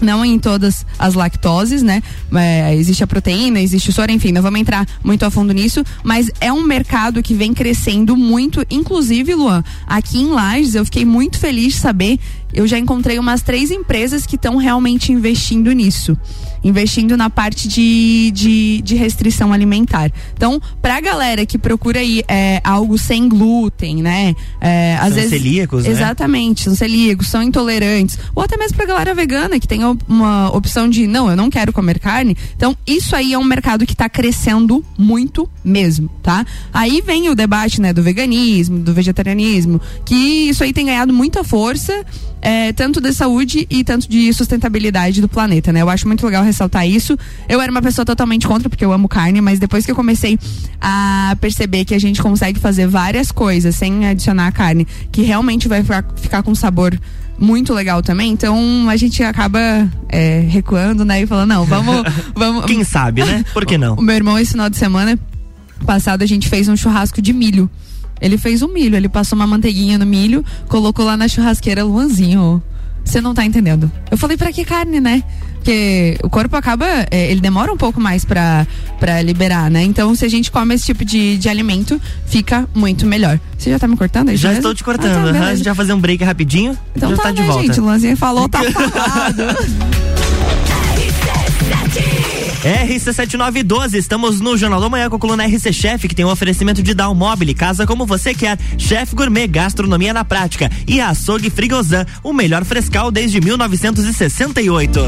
não 0.00 0.24
em 0.24 0.38
todas 0.38 0.84
as 0.98 1.14
lactoses, 1.14 1.82
né? 1.82 2.02
É, 2.34 2.74
existe 2.74 3.02
a 3.02 3.06
proteína, 3.06 3.60
existe 3.60 3.90
o 3.90 3.92
soro, 3.92 4.12
enfim, 4.12 4.32
não 4.32 4.42
vamos 4.42 4.60
entrar 4.60 4.86
muito 5.02 5.24
a 5.24 5.30
fundo 5.30 5.52
nisso, 5.52 5.84
mas 6.02 6.30
é 6.40 6.52
um 6.52 6.62
mercado 6.62 7.22
que 7.22 7.34
vem 7.34 7.52
crescendo 7.54 8.16
muito, 8.16 8.64
inclusive, 8.70 9.34
Luan, 9.34 9.62
aqui 9.86 10.18
em 10.18 10.28
Lages, 10.28 10.74
eu 10.74 10.84
fiquei 10.84 11.04
muito 11.04 11.38
feliz 11.38 11.74
de 11.74 11.80
saber 11.80 12.18
eu 12.52 12.66
já 12.66 12.78
encontrei 12.78 13.18
umas 13.18 13.42
três 13.42 13.70
empresas 13.70 14.26
que 14.26 14.36
estão 14.36 14.56
realmente 14.56 15.12
investindo 15.12 15.72
nisso. 15.72 16.16
Investindo 16.64 17.16
na 17.16 17.30
parte 17.30 17.68
de, 17.68 18.32
de, 18.34 18.82
de 18.82 18.96
restrição 18.96 19.52
alimentar. 19.52 20.10
Então, 20.34 20.60
pra 20.82 21.00
galera 21.00 21.46
que 21.46 21.56
procura 21.56 22.00
aí 22.00 22.24
é, 22.26 22.60
algo 22.64 22.98
sem 22.98 23.28
glúten, 23.28 24.02
né? 24.02 24.34
É, 24.60 24.96
às 24.96 25.08
são 25.08 25.14
vezes, 25.16 25.30
celíacos, 25.30 25.84
né? 25.84 25.90
Exatamente, 25.90 26.64
são 26.64 26.74
celíacos, 26.74 27.28
são 27.28 27.42
intolerantes. 27.42 28.18
Ou 28.34 28.42
até 28.42 28.56
mesmo 28.56 28.76
pra 28.76 28.86
galera 28.86 29.14
vegana, 29.14 29.60
que 29.60 29.68
tem 29.68 29.80
uma 30.08 30.50
opção 30.54 30.88
de, 30.88 31.06
não, 31.06 31.30
eu 31.30 31.36
não 31.36 31.48
quero 31.48 31.72
comer 31.72 32.00
carne. 32.00 32.36
Então, 32.56 32.76
isso 32.84 33.14
aí 33.14 33.32
é 33.32 33.38
um 33.38 33.44
mercado 33.44 33.86
que 33.86 33.92
está 33.92 34.08
crescendo 34.08 34.84
muito 34.98 35.48
mesmo, 35.64 36.10
tá? 36.22 36.44
Aí 36.72 37.00
vem 37.00 37.28
o 37.28 37.36
debate, 37.36 37.80
né, 37.80 37.92
do 37.92 38.02
veganismo, 38.02 38.80
do 38.80 38.92
vegetarianismo, 38.92 39.80
que 40.04 40.48
isso 40.48 40.64
aí 40.64 40.72
tem 40.72 40.86
ganhado 40.86 41.12
muita 41.12 41.44
força 41.44 42.04
é, 42.40 42.72
tanto 42.72 43.00
de 43.00 43.12
saúde 43.12 43.66
e 43.68 43.82
tanto 43.82 44.08
de 44.08 44.32
sustentabilidade 44.32 45.20
do 45.20 45.28
planeta, 45.28 45.72
né? 45.72 45.82
Eu 45.82 45.90
acho 45.90 46.06
muito 46.06 46.24
legal 46.24 46.44
ressaltar 46.44 46.86
isso. 46.86 47.16
Eu 47.48 47.60
era 47.60 47.70
uma 47.70 47.82
pessoa 47.82 48.04
totalmente 48.04 48.46
contra, 48.46 48.68
porque 48.68 48.84
eu 48.84 48.92
amo 48.92 49.08
carne, 49.08 49.40
mas 49.40 49.58
depois 49.58 49.84
que 49.84 49.90
eu 49.90 49.96
comecei 49.96 50.38
a 50.80 51.36
perceber 51.40 51.84
que 51.84 51.94
a 51.94 51.98
gente 51.98 52.22
consegue 52.22 52.60
fazer 52.60 52.86
várias 52.86 53.32
coisas 53.32 53.74
sem 53.74 54.06
adicionar 54.06 54.52
carne, 54.52 54.86
que 55.10 55.22
realmente 55.22 55.68
vai 55.68 55.82
ficar, 55.82 56.04
ficar 56.16 56.42
com 56.42 56.54
sabor 56.54 56.98
muito 57.38 57.72
legal 57.72 58.02
também. 58.02 58.32
Então 58.32 58.88
a 58.88 58.96
gente 58.96 59.22
acaba 59.22 59.88
é, 60.08 60.40
recuando, 60.48 61.04
né? 61.04 61.22
E 61.22 61.26
falando, 61.26 61.48
não, 61.48 61.64
vamos. 61.64 62.02
vamos 62.34 62.64
Quem 62.64 62.82
sabe, 62.84 63.24
né? 63.24 63.44
Por 63.52 63.64
que 63.64 63.78
não? 63.78 63.94
O 63.98 64.02
meu 64.02 64.14
irmão, 64.14 64.38
esse 64.38 64.52
final 64.52 64.68
de 64.68 64.76
semana 64.76 65.18
passado, 65.84 66.22
a 66.22 66.26
gente 66.26 66.48
fez 66.48 66.68
um 66.68 66.76
churrasco 66.76 67.22
de 67.22 67.32
milho. 67.32 67.70
Ele 68.20 68.38
fez 68.38 68.62
um 68.62 68.68
milho, 68.72 68.96
ele 68.96 69.08
passou 69.08 69.36
uma 69.36 69.46
manteiguinha 69.46 69.98
no 69.98 70.06
milho, 70.06 70.44
colocou 70.68 71.04
lá 71.04 71.16
na 71.16 71.28
churrasqueira 71.28 71.84
Luanzinho. 71.84 72.62
Você 73.04 73.20
não 73.20 73.34
tá 73.34 73.44
entendendo. 73.44 73.90
Eu 74.10 74.18
falei, 74.18 74.36
para 74.36 74.52
que 74.52 74.64
carne, 74.64 75.00
né? 75.00 75.22
Porque 75.54 76.18
o 76.22 76.28
corpo 76.30 76.56
acaba, 76.56 76.86
é, 77.10 77.30
ele 77.30 77.40
demora 77.40 77.72
um 77.72 77.76
pouco 77.76 78.00
mais 78.00 78.24
pra, 78.24 78.66
pra 79.00 79.20
liberar, 79.22 79.70
né? 79.70 79.82
Então, 79.82 80.14
se 80.14 80.24
a 80.24 80.28
gente 80.28 80.50
come 80.50 80.74
esse 80.74 80.84
tipo 80.84 81.04
de, 81.04 81.38
de 81.38 81.48
alimento, 81.48 82.00
fica 82.26 82.68
muito 82.74 83.06
melhor. 83.06 83.40
Você 83.56 83.70
já 83.70 83.78
tá 83.78 83.88
me 83.88 83.96
cortando? 83.96 84.34
Já 84.36 84.52
estou 84.52 84.74
te 84.74 84.84
cortando. 84.84 85.28
Ah, 85.28 85.32
tá, 85.32 85.46
a 85.46 85.54
gente 85.54 85.64
vai 85.64 85.74
fazer 85.74 85.92
um 85.92 86.00
break 86.00 86.22
rapidinho. 86.22 86.76
Então 86.94 87.10
já 87.10 87.16
tá, 87.16 87.22
tá 87.24 87.30
de 87.32 87.40
né, 87.40 87.46
volta. 87.46 87.62
gente? 87.66 87.80
O 87.80 87.84
Lanzinha 87.84 88.16
falou, 88.16 88.48
tá 88.48 88.60
falado. 88.72 89.42
RC7912, 92.62 93.94
estamos 93.94 94.40
no 94.40 94.56
Jornal 94.56 94.80
da 94.80 94.88
Manhã 94.88 95.08
com 95.08 95.16
a 95.16 95.18
coluna 95.18 95.46
RC 95.46 95.72
Chef, 95.72 96.08
que 96.08 96.14
tem 96.14 96.24
um 96.24 96.30
oferecimento 96.30 96.82
de 96.82 96.92
Down 96.92 97.14
Mobile, 97.14 97.54
casa 97.54 97.86
como 97.86 98.04
você 98.04 98.34
quer, 98.34 98.58
Chef 98.76 99.14
Gourmet, 99.14 99.46
gastronomia 99.46 100.12
na 100.12 100.24
prática 100.24 100.70
e 100.86 101.00
Açougue 101.00 101.50
Frigozan, 101.50 102.04
o 102.22 102.32
melhor 102.32 102.64
frescal 102.64 103.10
desde 103.10 103.40
1968. 103.40 105.00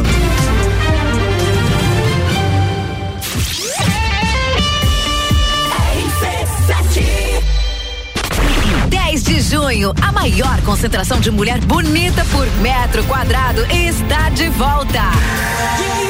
de 9.23 9.41
junho, 9.43 9.93
a 10.03 10.11
maior 10.11 10.61
concentração 10.63 11.21
de 11.21 11.31
mulher 11.31 11.61
bonita 11.61 12.25
por 12.33 12.47
metro 12.63 13.05
quadrado 13.05 13.65
está 13.71 14.29
de 14.31 14.49
volta. 14.49 15.03
Bailinho 15.61 16.10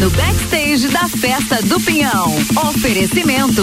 No 0.00 0.10
backstage 0.10 0.88
da 0.88 1.06
Festa 1.08 1.60
do 1.62 1.78
Pinhão. 1.80 2.34
Oferecimento. 2.68 3.62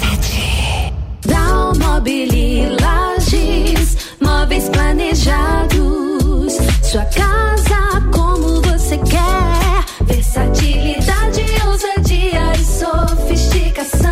Dalmobili 1.25 2.67
Lages, 2.81 3.97
móveis 4.19 4.69
planejados. 4.69 6.53
Sua 6.83 7.05
casa 7.05 8.01
como 8.11 8.61
você 8.61 8.97
quer. 8.97 9.85
Versatilidade, 10.05 11.45
ousadia 11.65 12.53
e 12.59 12.65
sofisticação. 12.65 14.09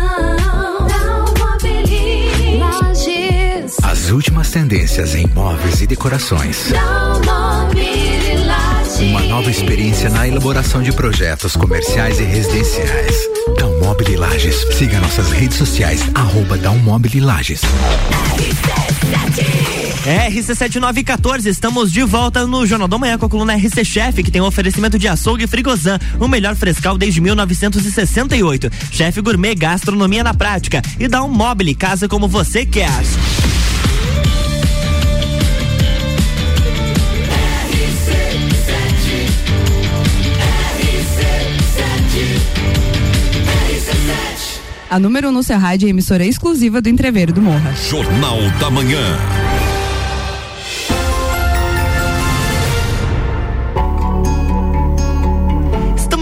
Dalmobili 0.88 2.58
Lages. 2.58 3.76
As 3.82 4.10
últimas 4.10 4.50
tendências 4.50 5.14
em 5.14 5.26
móveis 5.28 5.80
e 5.80 5.86
decorações. 5.86 6.70
Dalmobili. 6.70 8.09
Uma 9.00 9.20
nova 9.22 9.50
experiência 9.50 10.10
na 10.10 10.28
elaboração 10.28 10.82
de 10.82 10.92
projetos 10.92 11.56
comerciais 11.56 12.20
e 12.20 12.22
residenciais. 12.22 13.16
Dalmobile 13.58 14.16
Lages. 14.16 14.66
Siga 14.76 15.00
nossas 15.00 15.30
redes 15.32 15.56
sociais, 15.56 16.02
arroba 16.14 16.58
Dalmobile 16.58 17.20
Lages. 17.20 17.62
RC7914, 20.04 21.46
estamos 21.46 21.90
de 21.90 22.02
volta 22.02 22.46
no 22.46 22.66
Jornal 22.66 22.88
da 22.88 22.98
Manhã 22.98 23.16
com 23.16 23.24
a 23.24 23.28
coluna 23.28 23.56
RC 23.56 23.84
Chef, 23.84 24.22
que 24.22 24.30
tem 24.30 24.42
um 24.42 24.46
oferecimento 24.46 24.98
de 24.98 25.08
açougue 25.08 25.46
Frigozan, 25.46 25.98
o 26.18 26.28
melhor 26.28 26.54
frescal 26.54 26.98
desde 26.98 27.22
1968. 27.22 28.70
Chef 28.90 29.18
Gourmet, 29.22 29.54
gastronomia 29.54 30.22
na 30.22 30.34
prática. 30.34 30.82
E 30.98 31.08
dá 31.08 31.22
um 31.22 31.28
mobile, 31.28 31.74
casa 31.74 32.06
como 32.06 32.28
você 32.28 32.66
quer. 32.66 32.90
A 44.90 44.98
número 44.98 45.28
1 45.28 45.32
no 45.32 45.42
seu 45.44 45.56
rádio 45.56 45.88
emissora 45.88 46.24
exclusiva 46.24 46.80
do 46.80 46.88
Entreveiro 46.88 47.32
do 47.32 47.40
Morra. 47.40 47.72
Jornal 47.88 48.38
da 48.58 48.68
Manhã. 48.68 48.98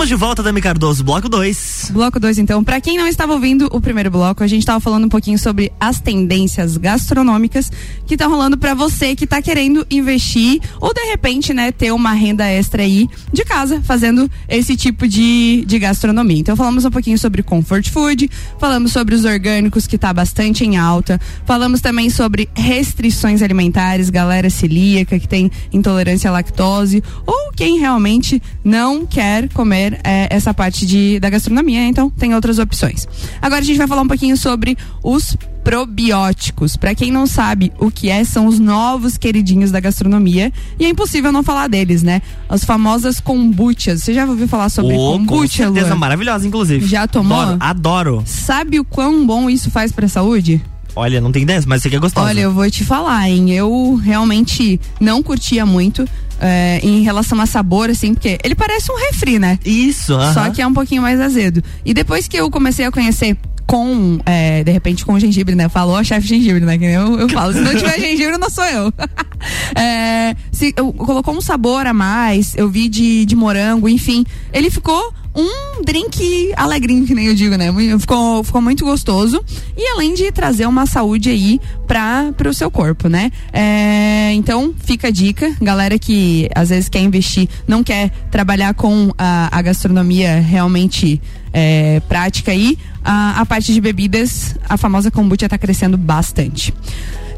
De 0.09 0.15
volta, 0.15 0.43
Dami 0.43 0.63
Cardoso, 0.63 1.05
bloco 1.05 1.29
2. 1.29 1.91
Bloco 1.93 2.19
2, 2.19 2.39
então. 2.39 2.65
Para 2.65 2.81
quem 2.81 2.97
não 2.97 3.07
estava 3.07 3.35
ouvindo 3.35 3.69
o 3.71 3.79
primeiro 3.79 4.11
bloco, 4.11 4.43
a 4.43 4.47
gente 4.47 4.61
estava 4.61 4.81
falando 4.81 5.05
um 5.05 5.09
pouquinho 5.11 5.39
sobre 5.39 5.71
as 5.79 6.01
tendências 6.01 6.79
gastronômicas 6.79 7.71
que 8.07 8.15
estão 8.15 8.31
rolando 8.31 8.57
para 8.57 8.73
você 8.73 9.15
que 9.15 9.25
está 9.25 9.43
querendo 9.43 9.87
investir 9.91 10.63
ou 10.81 10.95
de 10.95 11.03
repente, 11.11 11.53
né, 11.53 11.71
ter 11.71 11.93
uma 11.93 12.15
renda 12.15 12.47
extra 12.47 12.85
aí 12.85 13.07
de 13.31 13.45
casa 13.45 13.83
fazendo 13.83 14.31
esse 14.49 14.79
tipo 14.79 15.07
de, 15.07 15.63
de 15.67 15.79
gastronomia. 15.79 16.39
Então 16.39 16.57
falamos 16.57 16.87
um 16.87 16.91
pouquinho 16.91 17.19
sobre 17.19 17.43
comfort 17.43 17.91
food, 17.91 18.31
falamos 18.59 18.93
sobre 18.93 19.15
os 19.15 19.27
orgânicos 19.27 19.87
que 19.87 19.97
está 19.97 20.11
bastante 20.11 20.65
em 20.65 20.79
alta, 20.79 21.21
falamos 21.45 21.83
também 21.83 22.09
sobre 22.09 22.49
restrições 22.55 23.43
alimentares, 23.43 24.09
galera 24.09 24.49
celíaca 24.49 25.19
que 25.19 25.29
tem 25.29 25.51
intolerância 25.71 26.31
à 26.31 26.33
lactose 26.33 27.05
ou 27.27 27.53
quem 27.55 27.79
realmente 27.79 28.41
não 28.65 29.05
quer 29.05 29.51
comer 29.51 29.98
é, 30.05 30.29
essa 30.31 30.53
parte 30.55 30.87
de, 30.87 31.19
da 31.21 31.31
gastronomia, 31.31 31.87
então 31.87 32.11
tem 32.11 32.35
outras 32.35 32.59
opções. 32.59 33.07
Agora 33.41 33.61
a 33.61 33.65
gente 33.65 33.77
vai 33.77 33.87
falar 33.87 34.03
um 34.03 34.09
pouquinho 34.09 34.37
sobre 34.37 34.77
os 35.03 35.37
probióticos. 35.63 36.77
Para 36.77 36.95
quem 36.95 37.11
não 37.11 37.27
sabe 37.27 37.73
o 37.79 37.91
que 37.91 38.09
é, 38.09 38.25
são 38.25 38.47
os 38.47 38.59
novos 38.59 39.19
queridinhos 39.19 39.71
da 39.71 39.81
gastronomia 39.81 40.53
e 40.79 40.85
é 40.87 40.89
impossível 40.89 41.31
não 41.31 41.43
falar 41.43 41.69
deles, 41.69 42.03
né? 42.03 42.23
As 42.49 42.65
famosas 42.65 43.21
kombuchas. 43.21 44.03
Você 44.03 44.15
já 44.15 44.25
ouviu 44.25 44.49
falar 44.49 44.71
sobre 44.71 44.95
oh, 44.95 45.13
kombucha, 45.13 45.67
Com 45.67 45.75
certeza, 45.75 45.95
maravilhosa, 45.95 46.47
inclusive. 46.47 46.87
Já 46.87 47.07
tomou? 47.07 47.39
Adoro. 47.39 47.59
adoro. 47.61 48.23
Sabe 48.25 48.81
o 48.81 48.85
quão 48.85 49.27
bom 49.27 49.51
isso 49.51 49.71
faz 49.71 49.93
para 49.93 50.07
a 50.07 50.09
saúde? 50.09 50.63
Olha, 50.97 51.21
não 51.21 51.31
tem 51.31 51.43
ideia, 51.43 51.63
mas 51.67 51.83
você 51.83 51.91
que 51.91 51.97
é 51.97 51.99
gostosa. 51.99 52.27
Olha, 52.27 52.41
eu 52.41 52.53
vou 52.53 52.69
te 52.71 52.85
falar, 52.85 53.29
hein? 53.29 53.53
Eu 53.53 53.95
realmente 53.95 54.81
não 54.99 55.23
curtia 55.23 55.65
muito. 55.65 56.09
É, 56.41 56.79
em 56.83 57.03
relação 57.03 57.41
a 57.41 57.47
sabor, 57.47 57.91
assim, 57.91 58.15
porque 58.15 58.39
ele 58.45 58.55
parece 58.55 58.93
um 58.93 58.97
refri, 58.97 59.41
né? 59.41 59.59
Isso, 59.65 60.15
uh 60.15 60.21
-huh. 60.21 60.35
Só 60.35 60.51
que 60.51 60.63
é 60.63 60.67
um 60.67 60.73
pouquinho 60.73 61.03
mais 61.03 61.21
azedo. 61.21 61.63
E 61.85 61.93
depois 61.93 62.29
que 62.29 62.37
eu 62.37 62.49
comecei 62.49 62.87
a 62.87 62.93
conhecer 62.93 63.37
com, 63.69 64.19
é, 64.25 64.65
de 64.65 64.73
repente, 64.73 65.05
com 65.05 65.21
gengibre, 65.21 65.55
né? 65.55 65.69
Falou 65.69 65.95
a 65.95 66.03
chefe 66.03 66.27
gengibre, 66.27 66.65
né? 66.65 66.79
Que 66.79 66.87
eu, 66.87 67.21
eu 67.21 67.29
falo, 67.31 67.53
se 67.53 67.61
não 67.61 67.75
tiver 67.75 68.01
gengibre, 68.01 68.39
não 68.39 68.49
sou 68.49 68.65
eu. 68.65 68.93
é, 69.77 70.35
se, 70.51 70.73
eu, 70.75 70.91
colocou 70.95 71.37
um 71.37 71.41
sabor 71.41 71.87
a 71.87 71.93
mais, 71.93 72.55
eu 72.57 72.69
vi 72.71 72.89
de, 72.89 73.27
de 73.27 73.37
morango, 73.37 73.87
enfim. 73.87 74.25
Ele 74.55 74.71
ficou 74.71 75.13
um 75.39 75.83
drink 75.85 76.53
alegrinho, 76.57 77.07
que 77.07 77.15
nem 77.15 77.27
eu 77.27 77.35
digo, 77.35 77.57
né? 77.57 77.67
Ficou, 78.01 78.43
ficou 78.43 78.61
muito 78.61 78.85
gostoso. 78.85 79.43
E 79.77 79.89
além 79.93 80.15
de 80.15 80.33
trazer 80.33 80.67
uma 80.67 80.85
saúde 80.85 81.31
aí 81.31 81.61
para 81.87 82.49
o 82.49 82.53
seu 82.53 82.71
corpo, 82.71 83.09
né? 83.09 83.31
É, 83.53 84.33
então, 84.35 84.75
fica 84.85 85.09
a 85.09 85.11
dica. 85.11 85.55
Galera 85.63 85.97
que 85.99 86.49
às 86.55 86.71
vezes 86.71 86.89
quer 86.89 87.01
investir, 87.01 87.49
não 87.69 87.85
quer 87.85 88.11
trabalhar 88.31 88.75
com 88.75 89.13
a, 89.17 89.57
a 89.57 89.63
gastronomia 89.63 90.41
realmente 90.41 91.23
é, 91.53 92.01
prática 92.09 92.51
aí, 92.51 92.77
a, 93.05 93.41
a, 93.41 93.47
parte 93.47 93.73
de 93.73 93.81
bebidas, 93.81 94.57
a 94.69 94.77
famosa 94.77 95.11
kombucha 95.11 95.47
está 95.47 95.57
crescendo 95.57 95.97
bastante. 95.97 96.75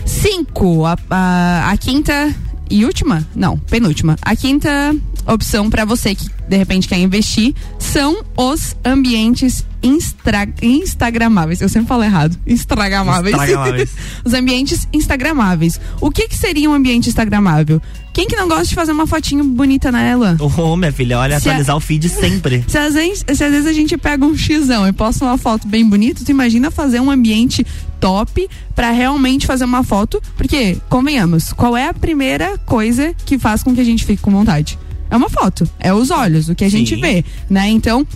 Cinco, 0.06 0.86
a, 0.86 0.96
a, 1.10 1.70
a 1.70 1.76
quinta 1.76 2.34
e 2.70 2.84
última? 2.84 3.26
Não, 3.34 3.58
penúltima. 3.58 4.16
A 4.22 4.34
quinta 4.34 4.94
opção 5.26 5.68
para 5.68 5.84
você 5.84 6.14
que 6.14 6.39
de 6.50 6.56
repente 6.56 6.88
quer 6.88 6.98
investir 6.98 7.54
são 7.78 8.24
os 8.36 8.76
ambientes 8.84 9.64
instra, 9.82 10.48
instagramáveis. 10.60 11.60
Eu 11.60 11.68
sempre 11.68 11.88
falo 11.88 12.02
errado. 12.02 12.36
Instagramáveis. 12.46 13.34
Instagramáveis. 13.34 13.90
os 14.24 14.34
ambientes 14.34 14.88
instagramáveis. 14.92 15.80
O 16.00 16.10
que 16.10 16.26
que 16.28 16.36
seria 16.36 16.68
um 16.68 16.74
ambiente 16.74 17.08
instagramável? 17.08 17.80
Quem 18.12 18.26
que 18.26 18.34
não 18.34 18.48
gosta 18.48 18.66
de 18.66 18.74
fazer 18.74 18.90
uma 18.90 19.06
fotinho 19.06 19.44
bonita 19.44 19.92
nela? 19.92 20.36
Ô, 20.40 20.76
minha 20.76 20.92
filha, 20.92 21.18
olha, 21.20 21.38
Se 21.38 21.48
a- 21.48 21.52
atualizar 21.52 21.76
o 21.76 21.80
feed 21.80 22.08
sempre. 22.08 22.64
Se 22.68 22.76
às, 22.76 22.94
vezes, 22.94 23.24
se 23.32 23.44
às 23.44 23.52
vezes 23.52 23.66
a 23.66 23.72
gente 23.72 23.96
pega 23.96 24.26
um 24.26 24.36
xizão 24.36 24.86
e 24.88 24.92
posta 24.92 25.24
uma 25.24 25.38
foto 25.38 25.68
bem 25.68 25.88
bonita, 25.88 26.24
tu 26.24 26.30
imagina 26.32 26.70
fazer 26.70 26.98
um 27.00 27.10
ambiente 27.10 27.64
top 28.00 28.48
pra 28.74 28.90
realmente 28.90 29.46
fazer 29.46 29.64
uma 29.64 29.84
foto, 29.84 30.20
porque, 30.36 30.78
convenhamos, 30.88 31.52
qual 31.52 31.76
é 31.76 31.86
a 31.86 31.94
primeira 31.94 32.58
coisa 32.58 33.14
que 33.24 33.38
faz 33.38 33.62
com 33.62 33.72
que 33.74 33.80
a 33.80 33.84
gente 33.84 34.04
fique 34.04 34.20
com 34.20 34.30
vontade? 34.32 34.76
É 35.10 35.16
uma 35.16 35.28
foto, 35.28 35.68
é 35.78 35.92
os 35.92 36.10
olhos, 36.10 36.48
o 36.48 36.54
que 36.54 36.64
a 36.64 36.70
gente 36.70 36.94
Sim. 36.94 37.00
vê, 37.00 37.24
né? 37.48 37.68
Então, 37.68 38.06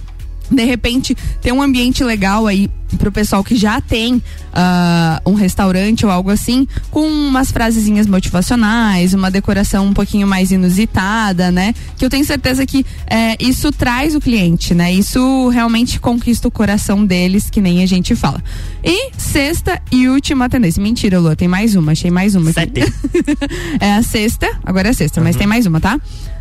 de 0.50 0.64
repente, 0.64 1.16
ter 1.40 1.52
um 1.52 1.62
ambiente 1.62 2.04
legal 2.04 2.46
aí 2.46 2.70
pro 2.98 3.10
pessoal 3.10 3.42
que 3.42 3.56
já 3.56 3.80
tem 3.80 4.22
ah, 4.52 5.20
um 5.26 5.34
restaurante 5.34 6.06
ou 6.06 6.12
algo 6.12 6.30
assim, 6.30 6.66
com 6.90 7.06
umas 7.06 7.50
frasezinhas 7.50 8.06
motivacionais, 8.06 9.14
uma 9.14 9.30
decoração 9.30 9.86
um 9.86 9.92
pouquinho 9.92 10.26
mais 10.26 10.52
inusitada, 10.52 11.50
né? 11.50 11.74
Que 11.96 12.04
eu 12.04 12.10
tenho 12.10 12.24
certeza 12.24 12.64
que 12.64 12.86
é, 13.06 13.36
isso 13.40 13.72
traz 13.72 14.14
o 14.14 14.20
cliente, 14.20 14.74
né? 14.74 14.92
Isso 14.92 15.48
realmente 15.48 15.98
conquista 15.98 16.46
o 16.46 16.50
coração 16.50 17.04
deles, 17.04 17.50
que 17.50 17.60
nem 17.60 17.82
a 17.82 17.86
gente 17.86 18.14
fala. 18.14 18.42
E 18.82 19.10
sexta 19.18 19.80
e 19.90 20.08
última 20.08 20.48
tendência. 20.48 20.82
Mentira, 20.82 21.18
Lua, 21.18 21.34
tem 21.34 21.48
mais 21.48 21.74
uma, 21.74 21.92
achei 21.92 22.10
mais 22.10 22.34
uma. 22.34 22.50
aqui. 22.50 22.60
Sete. 22.60 22.92
é 23.80 23.94
a 23.94 24.02
sexta, 24.02 24.48
agora 24.64 24.88
é 24.88 24.90
a 24.90 24.94
sexta, 24.94 25.20
mas 25.20 25.36
tem 25.36 25.46
mais 25.46 25.66
uma, 25.66 25.80
tá? 25.80 25.98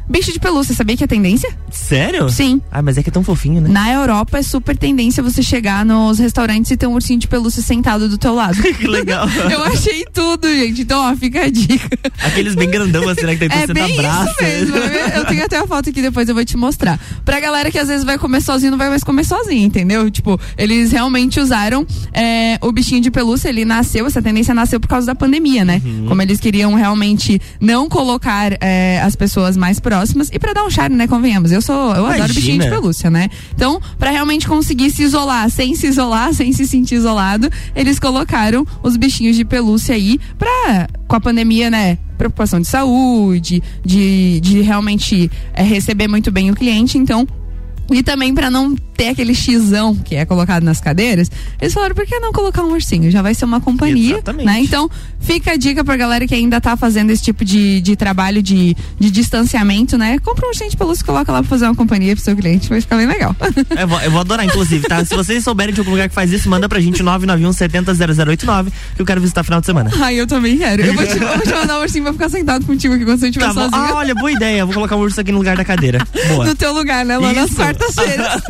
Bicho 0.07 0.33
de 0.33 0.39
pelúcia, 0.39 0.75
sabia 0.75 0.97
que 0.97 1.03
é 1.03 1.07
tendência? 1.07 1.49
Sério? 1.71 2.29
Sim. 2.29 2.61
Ah, 2.71 2.81
mas 2.81 2.97
é 2.97 3.03
que 3.03 3.09
é 3.09 3.11
tão 3.11 3.23
fofinho, 3.23 3.61
né? 3.61 3.69
Na 3.69 3.91
Europa 3.91 4.37
é 4.37 4.43
super 4.43 4.77
tendência 4.77 5.23
você 5.23 5.41
chegar 5.41 5.85
nos 5.85 6.19
restaurantes 6.19 6.69
e 6.71 6.77
ter 6.77 6.87
um 6.87 6.93
ursinho 6.93 7.19
de 7.19 7.27
pelúcia 7.27 7.61
sentado 7.61 8.09
do 8.09 8.17
teu 8.17 8.33
lado. 8.35 8.61
que 8.61 8.85
legal. 8.87 9.27
Eu 9.49 9.63
achei 9.63 10.03
tudo, 10.13 10.47
gente. 10.47 10.81
Então, 10.81 10.99
ó, 11.09 11.15
fica 11.15 11.43
a 11.45 11.49
dica. 11.49 11.97
Aqueles 12.21 12.53
bem 12.53 12.69
grandão 12.69 13.07
assim, 13.07 13.25
né? 13.25 13.35
Que 13.35 13.47
tem 13.47 13.57
É 13.57 13.65
você 13.65 13.73
bem 13.73 13.97
abraça. 13.99 14.29
isso 14.31 14.43
mesmo. 14.43 14.75
Eu 15.15 15.25
tenho 15.25 15.45
até 15.45 15.57
a 15.59 15.65
foto 15.67 15.89
aqui, 15.89 16.01
depois 16.01 16.27
eu 16.27 16.35
vou 16.35 16.43
te 16.43 16.57
mostrar. 16.57 16.99
Pra 17.23 17.39
galera 17.39 17.71
que 17.71 17.79
às 17.79 17.87
vezes 17.87 18.03
vai 18.03 18.17
comer 18.17 18.41
sozinho, 18.41 18.71
não 18.71 18.77
vai 18.77 18.89
mais 18.89 19.03
comer 19.03 19.23
sozinho, 19.23 19.65
entendeu? 19.65 20.11
Tipo, 20.11 20.39
eles 20.57 20.91
realmente 20.91 21.39
usaram 21.39 21.87
é, 22.11 22.57
o 22.61 22.71
bichinho 22.73 23.01
de 23.01 23.09
pelúcia, 23.09 23.47
ele 23.47 23.63
nasceu, 23.63 24.05
essa 24.05 24.21
tendência 24.21 24.53
nasceu 24.53 24.79
por 24.81 24.87
causa 24.87 25.07
da 25.07 25.15
pandemia, 25.15 25.63
né? 25.63 25.81
Uhum. 25.83 26.05
Como 26.09 26.21
eles 26.21 26.39
queriam 26.41 26.73
realmente 26.75 27.41
não 27.59 27.87
colocar 27.87 28.57
é, 28.61 28.99
as 29.01 29.15
pessoas 29.15 29.55
mais 29.55 29.79
próximas 29.79 29.92
e 30.31 30.39
pra 30.39 30.53
dar 30.53 30.63
um 30.65 30.69
charme, 30.69 30.95
né? 30.95 31.07
Convenhamos. 31.07 31.51
Eu 31.51 31.61
sou, 31.61 31.75
eu 31.75 32.05
adoro 32.05 32.15
Imagina. 32.15 32.27
bichinho 32.33 32.61
de 32.61 32.69
pelúcia, 32.69 33.09
né? 33.09 33.29
Então, 33.53 33.81
pra 33.97 34.11
realmente 34.11 34.47
conseguir 34.47 34.91
se 34.91 35.03
isolar, 35.03 35.49
sem 35.49 35.75
se 35.75 35.87
isolar, 35.87 36.33
sem 36.33 36.51
se 36.53 36.65
sentir 36.67 36.95
isolado, 36.95 37.49
eles 37.75 37.99
colocaram 37.99 38.65
os 38.81 38.97
bichinhos 38.97 39.35
de 39.35 39.45
pelúcia 39.45 39.95
aí 39.95 40.19
pra, 40.37 40.87
com 41.07 41.15
a 41.15 41.21
pandemia, 41.21 41.69
né? 41.69 41.97
Preocupação 42.17 42.59
de 42.59 42.67
saúde, 42.67 43.61
de, 43.83 44.39
de 44.39 44.61
realmente 44.61 45.29
é, 45.53 45.63
receber 45.63 46.07
muito 46.07 46.31
bem 46.31 46.51
o 46.51 46.55
cliente, 46.55 46.97
então. 46.97 47.27
E 47.91 48.01
também 48.01 48.33
pra 48.33 48.49
não 48.49 48.75
ter 48.95 49.09
aquele 49.09 49.33
xizão 49.35 49.95
que 49.95 50.15
é 50.15 50.23
colocado 50.25 50.63
nas 50.63 50.79
cadeiras, 50.79 51.29
eles 51.59 51.73
falaram, 51.73 51.93
por 51.95 52.05
que 52.05 52.17
não 52.19 52.31
colocar 52.31 52.63
um 52.63 52.71
ursinho? 52.71 53.09
Já 53.11 53.21
vai 53.21 53.33
ser 53.33 53.43
uma 53.45 53.59
companhia, 53.59 54.13
Exatamente. 54.15 54.45
né? 54.45 54.59
Então, 54.61 54.89
fica 55.19 55.51
a 55.51 55.55
dica 55.57 55.83
pra 55.83 55.97
galera 55.97 56.25
que 56.27 56.33
ainda 56.33 56.61
tá 56.61 56.77
fazendo 56.77 57.09
esse 57.09 57.21
tipo 57.23 57.43
de, 57.43 57.81
de 57.81 57.95
trabalho 57.95 58.41
de, 58.41 58.75
de 58.99 59.11
distanciamento, 59.11 59.97
né? 59.97 60.17
Compra 60.19 60.45
um 60.45 60.49
ursinho 60.49 60.69
de 60.69 60.77
pelúcia 60.77 61.01
e 61.01 61.05
coloca 61.05 61.31
lá 61.31 61.39
pra 61.41 61.49
fazer 61.49 61.65
uma 61.65 61.75
companhia 61.75 62.15
pro 62.15 62.23
seu 62.23 62.35
cliente, 62.35 62.69
vai 62.69 62.79
ficar 62.79 62.97
bem 62.97 63.07
legal. 63.07 63.35
Eu 63.77 63.87
vou, 63.87 63.99
eu 64.01 64.11
vou 64.11 64.19
adorar, 64.21 64.45
inclusive, 64.45 64.87
tá? 64.87 65.03
Se 65.03 65.15
vocês 65.15 65.43
souberem 65.43 65.73
de 65.73 65.79
algum 65.81 65.91
lugar 65.91 66.07
que 66.07 66.15
faz 66.15 66.31
isso, 66.31 66.47
manda 66.49 66.69
pra 66.69 66.79
gente 66.79 67.01
991 67.03 67.51
70 67.51 67.93
0089 67.95 68.71
que 68.95 69.01
eu 69.01 69.05
quero 69.05 69.19
visitar 69.19 69.43
final 69.43 69.59
de 69.59 69.65
semana. 69.65 69.91
Ai, 69.99 70.15
eu 70.19 70.27
também 70.27 70.57
quero. 70.57 70.83
Eu 70.83 70.93
vou 70.93 71.05
te, 71.05 71.17
eu 71.17 71.27
vou 71.27 71.39
te 71.41 71.51
mandar 71.53 71.79
um 71.79 71.81
ursinho 71.81 72.03
pra 72.03 72.13
ficar 72.13 72.29
sentado 72.29 72.65
contigo 72.65 72.93
aqui 72.93 73.03
quando 73.05 73.19
você 73.19 73.27
estiver 73.27 73.45
Tá 73.47 73.53
sozinho. 73.53 73.71
Ah, 73.73 73.95
olha, 73.95 74.13
boa 74.15 74.31
ideia. 74.31 74.59
Eu 74.59 74.67
vou 74.67 74.75
colocar 74.75 74.95
um 74.95 74.99
urso 74.99 75.19
aqui 75.19 75.31
no 75.31 75.37
lugar 75.39 75.57
da 75.57 75.65
cadeira. 75.65 75.99
Boa. 76.29 76.45
no 76.45 76.55
teu 76.55 76.73
lugar, 76.73 77.03
né? 77.05 77.17
Lá 77.17 77.33
nas 77.33 77.51
Isso. 77.79 77.93
quartas-feiras. 77.95 78.41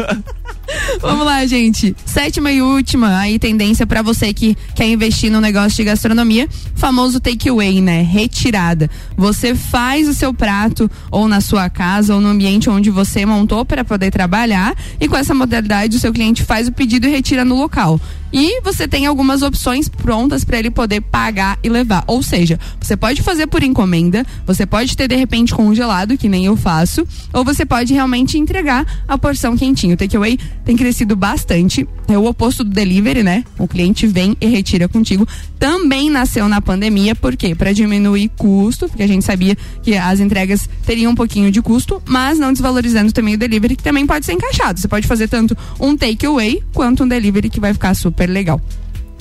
Vamos 1.01 1.25
lá, 1.25 1.45
gente. 1.45 1.95
Sétima 2.05 2.51
e 2.51 2.61
última 2.61 3.17
aí 3.19 3.37
tendência 3.39 3.85
pra 3.85 4.01
você 4.01 4.33
que 4.33 4.55
quer 4.75 4.87
investir 4.87 5.31
no 5.31 5.41
negócio 5.41 5.75
de 5.77 5.83
gastronomia, 5.83 6.47
famoso 6.75 7.19
takeaway, 7.19 7.81
né? 7.81 8.01
Retirada. 8.01 8.89
Você 9.17 9.55
faz 9.55 10.07
o 10.07 10.13
seu 10.13 10.33
prato 10.33 10.89
ou 11.11 11.27
na 11.27 11.41
sua 11.41 11.69
casa 11.69 12.15
ou 12.15 12.21
no 12.21 12.29
ambiente 12.29 12.69
onde 12.69 12.89
você 12.89 13.25
montou 13.25 13.65
para 13.65 13.83
poder 13.83 14.11
trabalhar 14.11 14.75
e 14.99 15.07
com 15.07 15.17
essa 15.17 15.33
modalidade 15.33 15.97
o 15.97 15.99
seu 15.99 16.13
cliente 16.13 16.43
faz 16.43 16.67
o 16.67 16.71
pedido 16.71 17.07
e 17.07 17.09
retira 17.09 17.43
no 17.43 17.55
local. 17.55 17.99
E 18.33 18.61
você 18.61 18.87
tem 18.87 19.05
algumas 19.05 19.43
opções 19.43 19.87
prontas 19.87 20.43
para 20.43 20.57
ele 20.57 20.71
poder 20.71 21.01
pagar 21.01 21.59
e 21.61 21.69
levar. 21.69 22.03
Ou 22.07 22.23
seja, 22.23 22.59
você 22.81 22.97
pode 22.97 23.21
fazer 23.21 23.45
por 23.45 23.61
encomenda, 23.61 24.25
você 24.43 24.65
pode 24.65 24.97
ter 24.97 25.07
de 25.07 25.15
repente 25.15 25.53
congelado, 25.53 26.17
que 26.17 26.27
nem 26.27 26.45
eu 26.45 26.57
faço, 26.57 27.07
ou 27.31 27.45
você 27.45 27.63
pode 27.63 27.93
realmente 27.93 28.39
entregar 28.39 29.03
a 29.07 29.19
porção 29.19 29.55
quentinho. 29.55 29.93
O 29.93 29.97
takeaway 29.97 30.39
tem 30.65 30.75
crescido 30.75 31.15
bastante. 31.15 31.87
É 32.07 32.17
o 32.17 32.25
oposto 32.25 32.63
do 32.63 32.69
delivery, 32.69 33.23
né? 33.23 33.43
O 33.57 33.67
cliente 33.67 34.07
vem 34.07 34.35
e 34.39 34.47
retira 34.47 34.87
contigo. 34.87 35.27
Também 35.59 36.09
nasceu 36.09 36.47
na 36.47 36.61
pandemia, 36.61 37.15
por 37.15 37.35
quê? 37.35 37.55
Para 37.55 37.71
diminuir 37.71 38.29
custo, 38.37 38.87
porque 38.87 39.03
a 39.03 39.07
gente 39.07 39.25
sabia 39.25 39.55
que 39.81 39.95
as 39.95 40.19
entregas 40.19 40.69
teriam 40.85 41.11
um 41.11 41.15
pouquinho 41.15 41.51
de 41.51 41.61
custo, 41.61 42.01
mas 42.05 42.39
não 42.39 42.51
desvalorizando 42.51 43.11
também 43.11 43.35
o 43.35 43.37
delivery, 43.37 43.75
que 43.75 43.83
também 43.83 44.05
pode 44.05 44.25
ser 44.25 44.33
encaixado. 44.33 44.79
Você 44.79 44.87
pode 44.87 45.07
fazer 45.07 45.27
tanto 45.27 45.57
um 45.79 45.95
takeaway 45.95 46.61
quanto 46.73 47.03
um 47.03 47.07
delivery 47.07 47.49
que 47.49 47.59
vai 47.59 47.73
ficar 47.73 47.93
super 47.95 48.29
legal. 48.29 48.61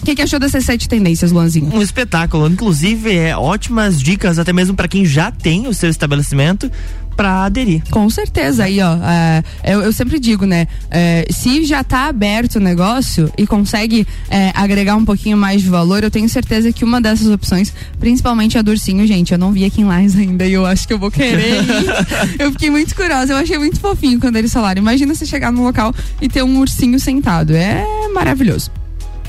O 0.03 0.05
que, 0.05 0.17
que 0.17 0.23
achou 0.23 0.41
dessas 0.41 0.65
sete 0.65 0.89
tendências, 0.89 1.31
Luanzinho? 1.31 1.73
Um 1.73 1.81
espetáculo. 1.81 2.49
Inclusive, 2.49 3.15
é 3.15 3.37
ótimas 3.37 4.03
dicas, 4.03 4.37
até 4.37 4.53
mesmo 4.53 4.75
pra 4.75 4.89
quem 4.89 5.07
já 5.07 5.31
tem 5.31 5.69
o 5.69 5.73
seu 5.73 5.89
estabelecimento, 5.89 6.69
pra 7.17 7.45
aderir. 7.45 7.83
Com 7.91 8.09
certeza, 8.11 8.65
aí 8.65 8.81
ó, 8.81 8.97
é, 8.97 9.43
eu, 9.65 9.83
eu 9.83 9.93
sempre 9.93 10.19
digo, 10.19 10.45
né, 10.45 10.67
é, 10.91 11.27
se 11.31 11.65
já 11.65 11.85
tá 11.85 12.07
aberto 12.07 12.57
o 12.57 12.61
negócio 12.61 13.33
e 13.37 13.47
consegue 13.47 14.07
é, 14.31 14.53
agregar 14.55 14.97
um 14.97 15.05
pouquinho 15.05 15.37
mais 15.37 15.63
de 15.63 15.69
valor, 15.69 16.03
eu 16.03 16.11
tenho 16.11 16.29
certeza 16.29 16.73
que 16.73 16.85
uma 16.85 17.01
dessas 17.01 17.29
opções, 17.29 17.73
principalmente 17.99 18.59
a 18.59 18.63
do 18.63 18.71
ursinho, 18.71 19.07
gente, 19.07 19.33
eu 19.33 19.39
não 19.39 19.53
vi 19.53 19.65
aqui 19.65 19.81
em 19.81 19.85
Lais 19.85 20.17
ainda 20.17 20.47
e 20.47 20.53
eu 20.53 20.67
acho 20.67 20.87
que 20.87 20.93
eu 20.93 20.99
vou 20.99 21.11
querer 21.11 21.63
ir. 21.63 22.39
eu 22.41 22.53
fiquei 22.53 22.71
muito 22.71 22.95
curiosa, 22.95 23.33
eu 23.33 23.37
achei 23.37 23.59
muito 23.59 23.81
fofinho 23.81 24.21
quando 24.21 24.37
eles 24.37 24.53
falaram, 24.53 24.81
imagina 24.81 25.15
você 25.15 25.27
chegar 25.27 25.53
no 25.53 25.63
local 25.63 25.95
e 26.21 26.29
ter 26.29 26.43
um 26.43 26.59
ursinho 26.59 26.99
sentado, 26.99 27.55
é 27.55 27.85
maravilhoso. 28.13 28.71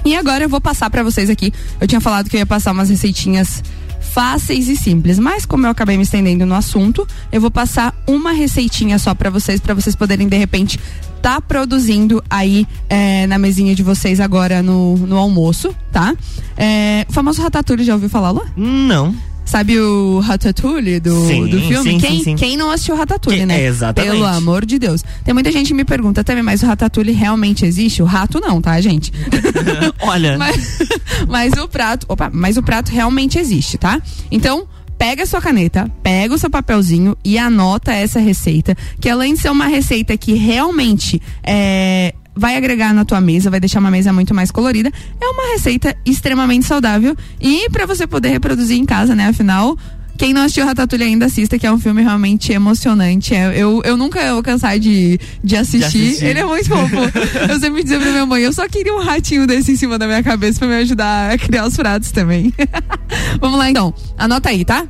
E 0.06 0.16
agora 0.16 0.44
eu 0.44 0.50
vou 0.50 0.60
passar 0.60 0.90
pra 0.90 1.02
vocês 1.02 1.30
aqui. 1.30 1.54
Eu 1.80 1.88
tinha 1.88 2.02
falado 2.02 2.30
que 2.30 2.36
eu 2.36 2.40
ia 2.40 2.46
passar 2.46 2.74
umas 2.74 2.90
receitinhas 2.90 3.64
fáceis 4.12 4.68
e 4.68 4.76
simples, 4.76 5.18
mas 5.18 5.46
como 5.46 5.66
eu 5.66 5.72
acabei 5.72 5.98
me 5.98 6.04
estendendo 6.04 6.46
no 6.46 6.54
assunto, 6.54 7.08
eu 7.32 7.42
vou 7.42 7.50
passar 7.50 7.96
uma 8.06 8.32
receitinha 8.32 9.00
só 9.00 9.16
pra 9.16 9.30
vocês, 9.30 9.60
pra 9.60 9.74
vocês 9.74 9.96
poderem 9.96 10.28
de 10.28 10.38
repente 10.38 10.80
tá 11.22 11.40
produzindo 11.40 12.22
aí 12.30 12.68
é, 12.90 13.26
na 13.28 13.40
mesinha 13.40 13.74
de 13.74 13.82
vocês 13.82 14.20
agora 14.20 14.62
no, 14.62 14.98
no 14.98 15.18
almoço, 15.18 15.74
tá? 15.92 16.14
É, 16.58 17.06
o 17.10 17.14
famoso 17.14 17.42
ratatouille, 17.42 17.86
já 17.86 17.94
ouviu 17.94 18.10
falar, 18.10 18.32
Lu? 18.32 18.46
Não. 18.58 19.16
Sabe 19.54 19.80
o 19.80 20.18
Ratatouille 20.20 21.00
do, 21.00 21.28
Sim, 21.28 21.46
do 21.48 21.62
filme? 21.62 21.92
sim, 21.92 21.98
quem, 22.00 22.24
sim, 22.24 22.36
quem 22.36 22.58
não 22.58 22.72
assistiu 22.72 22.96
Ratatouille, 22.96 23.42
Que- 23.42 23.46
né? 23.46 23.62
é, 23.62 23.68
exatamente. 23.68 24.12
Pelo 24.12 24.26
amor 24.26 24.66
de 24.66 24.80
Deus. 24.80 25.04
Tem 25.24 25.32
muita 25.32 25.52
gente 25.52 25.68
que 25.68 25.76
me 25.76 25.86
pergunta 25.86 26.24
também, 26.24 26.42
mas 26.42 26.64
o 26.64 26.66
Ratatouille 26.66 27.12
realmente 27.12 27.64
existe? 27.64 28.02
O 28.02 28.06
rato 28.06 28.40
não, 28.40 28.60
tá, 28.60 28.82
gente? 28.82 29.14
Olha. 30.02 30.38
mas, 30.42 30.80
mas 31.30 31.54
o 31.54 31.68
prato, 31.68 32.08
opa, 32.10 32.32
mas 32.34 32.58
o 32.58 32.64
prato 32.64 32.90
realmente 32.92 33.38
existe, 33.38 33.78
tá? 33.78 34.02
Então, 34.32 34.68
pega 34.98 35.22
a 35.22 35.26
sua 35.28 35.40
caneta, 35.40 35.88
pega 36.02 36.34
o 36.34 36.38
seu 36.40 36.50
papelzinho 36.50 37.16
e 37.24 37.38
anota 37.38 37.94
essa 37.94 38.20
receita, 38.20 38.76
que 39.00 39.08
além 39.08 39.36
de 39.36 39.40
ser 39.42 39.52
uma 39.52 39.68
receita 39.68 40.18
que 40.18 40.34
realmente 40.34 41.22
é 41.44 42.16
vai 42.36 42.58
agregar 42.58 42.94
na 42.94 43.06
tua 43.06 43.22
mesa, 43.22 43.50
vai 43.50 43.60
deixar 43.60 43.80
uma 43.80 43.92
mesa 43.92 44.12
muito 44.12 44.34
mais 44.34 44.52
colorida. 44.52 44.92
É 45.22 45.26
uma 45.28 45.54
receita 45.54 45.96
extremamente 46.06 46.66
saudável 46.66 47.16
e 47.40 47.70
para 47.70 47.86
você 47.86 48.08
poder 48.08 48.30
reproduzir 48.30 48.78
em 48.78 48.86
casa, 48.86 49.16
né? 49.16 49.28
Afinal, 49.28 49.78
quem 50.18 50.34
não 50.34 50.42
assistiu 50.44 50.66
Ratatouille 50.66 51.06
ainda 51.06 51.26
assista, 51.26 51.58
que 51.58 51.66
é 51.66 51.72
um 51.72 51.80
filme 51.80 52.02
realmente 52.02 52.52
emocionante. 52.52 53.34
É, 53.34 53.60
eu, 53.60 53.82
eu 53.84 53.98
nunca 53.98 54.34
vou 54.34 54.44
cansar 54.44 54.78
de, 54.78 55.20
de, 55.44 55.56
assistir. 55.56 55.86
assistir. 55.86 56.26
Ele 56.26 56.40
é 56.40 56.46
muito 56.46 56.68
fofo. 56.68 56.96
eu 57.50 57.60
sempre 57.60 57.84
dizia 57.84 58.00
pra 58.00 58.12
minha 58.12 58.26
mãe, 58.26 58.44
eu 58.44 58.54
só 58.54 58.68
queria 58.68 58.94
um 58.94 59.02
ratinho 59.02 59.48
desse 59.48 59.72
em 59.72 59.76
cima 59.76 59.98
da 59.98 60.06
minha 60.06 60.22
cabeça 60.22 60.60
pra 60.60 60.68
me 60.68 60.76
ajudar 60.76 61.34
a 61.34 61.38
criar 61.38 61.66
os 61.66 61.76
pratos 61.76 62.12
também. 62.12 62.54
Vamos 63.42 63.58
lá 63.58 63.70
então. 63.70 63.94
Anota 64.18 64.50
aí, 64.50 64.64
tá? 64.64 64.88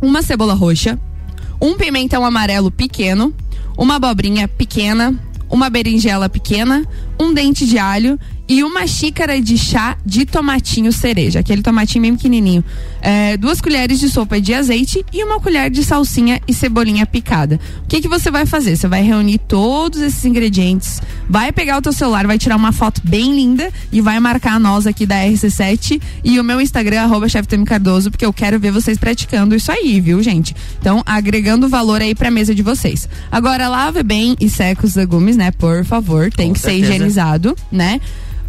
Uma 0.00 0.22
cebola 0.22 0.54
roxa, 0.54 0.98
um 1.60 1.74
pimentão 1.74 2.24
amarelo 2.24 2.70
pequeno, 2.70 3.34
uma 3.76 3.96
abobrinha 3.96 4.48
pequena, 4.48 5.14
uma 5.50 5.70
berinjela 5.70 6.28
pequena, 6.28 6.84
um 7.18 7.32
dente 7.32 7.66
de 7.66 7.78
alho 7.78 8.18
e 8.48 8.62
uma 8.62 8.86
xícara 8.86 9.40
de 9.40 9.58
chá 9.58 9.96
de 10.06 10.24
tomatinho 10.24 10.92
cereja, 10.92 11.40
aquele 11.40 11.62
tomatinho 11.62 12.02
bem 12.02 12.16
pequenininho. 12.16 12.64
É, 13.00 13.36
duas 13.36 13.60
colheres 13.60 13.98
de 13.98 14.08
sopa 14.08 14.40
de 14.40 14.54
azeite 14.54 15.04
e 15.12 15.22
uma 15.24 15.40
colher 15.40 15.70
de 15.70 15.82
salsinha 15.82 16.40
e 16.46 16.54
cebolinha 16.54 17.04
picada. 17.04 17.58
O 17.84 17.88
que 17.88 18.00
que 18.00 18.08
você 18.08 18.30
vai 18.30 18.46
fazer? 18.46 18.76
Você 18.76 18.86
vai 18.86 19.02
reunir 19.02 19.38
todos 19.38 20.00
esses 20.00 20.24
ingredientes, 20.24 21.00
vai 21.28 21.50
pegar 21.50 21.78
o 21.78 21.82
teu 21.82 21.92
celular, 21.92 22.26
vai 22.26 22.38
tirar 22.38 22.56
uma 22.56 22.72
foto 22.72 23.00
bem 23.04 23.34
linda 23.34 23.70
e 23.90 24.00
vai 24.00 24.20
marcar 24.20 24.60
nós 24.60 24.86
aqui 24.86 25.06
da 25.06 25.16
RC7 25.16 26.00
e 26.22 26.38
o 26.38 26.44
meu 26.44 26.60
Instagram 26.60 27.02
arroba 27.02 27.26
Cardoso, 27.66 28.10
porque 28.10 28.24
eu 28.24 28.32
quero 28.32 28.58
ver 28.58 28.70
vocês 28.70 28.96
praticando 28.98 29.54
isso 29.54 29.70
aí, 29.72 30.00
viu, 30.00 30.22
gente? 30.22 30.54
Então, 30.80 31.02
agregando 31.04 31.68
valor 31.68 32.00
aí 32.00 32.14
pra 32.14 32.30
mesa 32.30 32.54
de 32.54 32.62
vocês. 32.62 33.08
Agora, 33.30 33.68
lave 33.68 34.02
bem 34.02 34.36
e 34.40 34.48
seca 34.48 34.86
os 34.86 34.94
legumes, 34.94 35.36
né? 35.36 35.50
Por 35.50 35.84
favor, 35.84 36.30
tem 36.30 36.48
Com 36.48 36.54
que 36.54 36.60
certeza. 36.60 36.86
ser 36.86 36.92
higienizado, 36.92 37.05
né? 37.70 38.00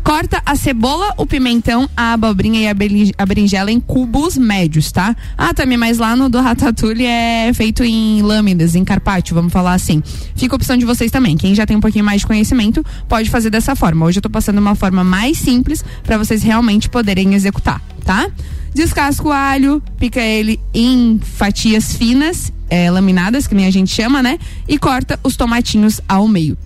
Corta 0.07 0.41
a 0.45 0.55
cebola, 0.55 1.13
o 1.17 1.25
pimentão, 1.25 1.89
a 1.95 2.13
abobrinha 2.13 2.61
e 2.61 3.13
a 3.17 3.25
berinjela 3.25 3.69
em 3.69 3.77
cubos 3.77 4.37
médios, 4.37 4.89
tá? 4.89 5.13
Ah, 5.37 5.53
também, 5.53 5.77
mas 5.77 5.97
lá 5.97 6.15
no 6.15 6.29
do 6.29 6.39
Ratatouille 6.39 7.05
é 7.05 7.51
feito 7.53 7.83
em 7.83 8.21
lâminas, 8.21 8.73
em 8.73 8.85
carpaccio, 8.85 9.35
vamos 9.35 9.51
falar 9.51 9.73
assim. 9.73 10.01
Fica 10.33 10.55
a 10.55 10.55
opção 10.55 10.77
de 10.77 10.85
vocês 10.85 11.11
também. 11.11 11.35
Quem 11.35 11.53
já 11.53 11.65
tem 11.65 11.75
um 11.75 11.81
pouquinho 11.81 12.05
mais 12.05 12.21
de 12.21 12.27
conhecimento 12.27 12.85
pode 13.09 13.29
fazer 13.29 13.49
dessa 13.49 13.75
forma. 13.75 14.05
Hoje 14.05 14.19
eu 14.19 14.21
tô 14.21 14.29
passando 14.29 14.59
uma 14.59 14.75
forma 14.75 15.03
mais 15.03 15.39
simples 15.39 15.83
para 16.03 16.17
vocês 16.17 16.41
realmente 16.41 16.87
poderem 16.87 17.33
executar, 17.33 17.81
tá? 18.05 18.29
Descasca 18.73 19.27
o 19.27 19.31
alho, 19.33 19.83
pica 19.99 20.21
ele 20.21 20.57
em 20.73 21.19
fatias 21.21 21.97
finas, 21.97 22.53
é, 22.69 22.89
laminadas, 22.89 23.45
que 23.45 23.55
nem 23.55 23.65
a 23.65 23.71
gente 23.71 23.93
chama, 23.93 24.23
né? 24.23 24.37
E 24.69 24.77
corta 24.77 25.19
os 25.21 25.35
tomatinhos 25.35 25.99
ao 26.07 26.29
meio. 26.29 26.57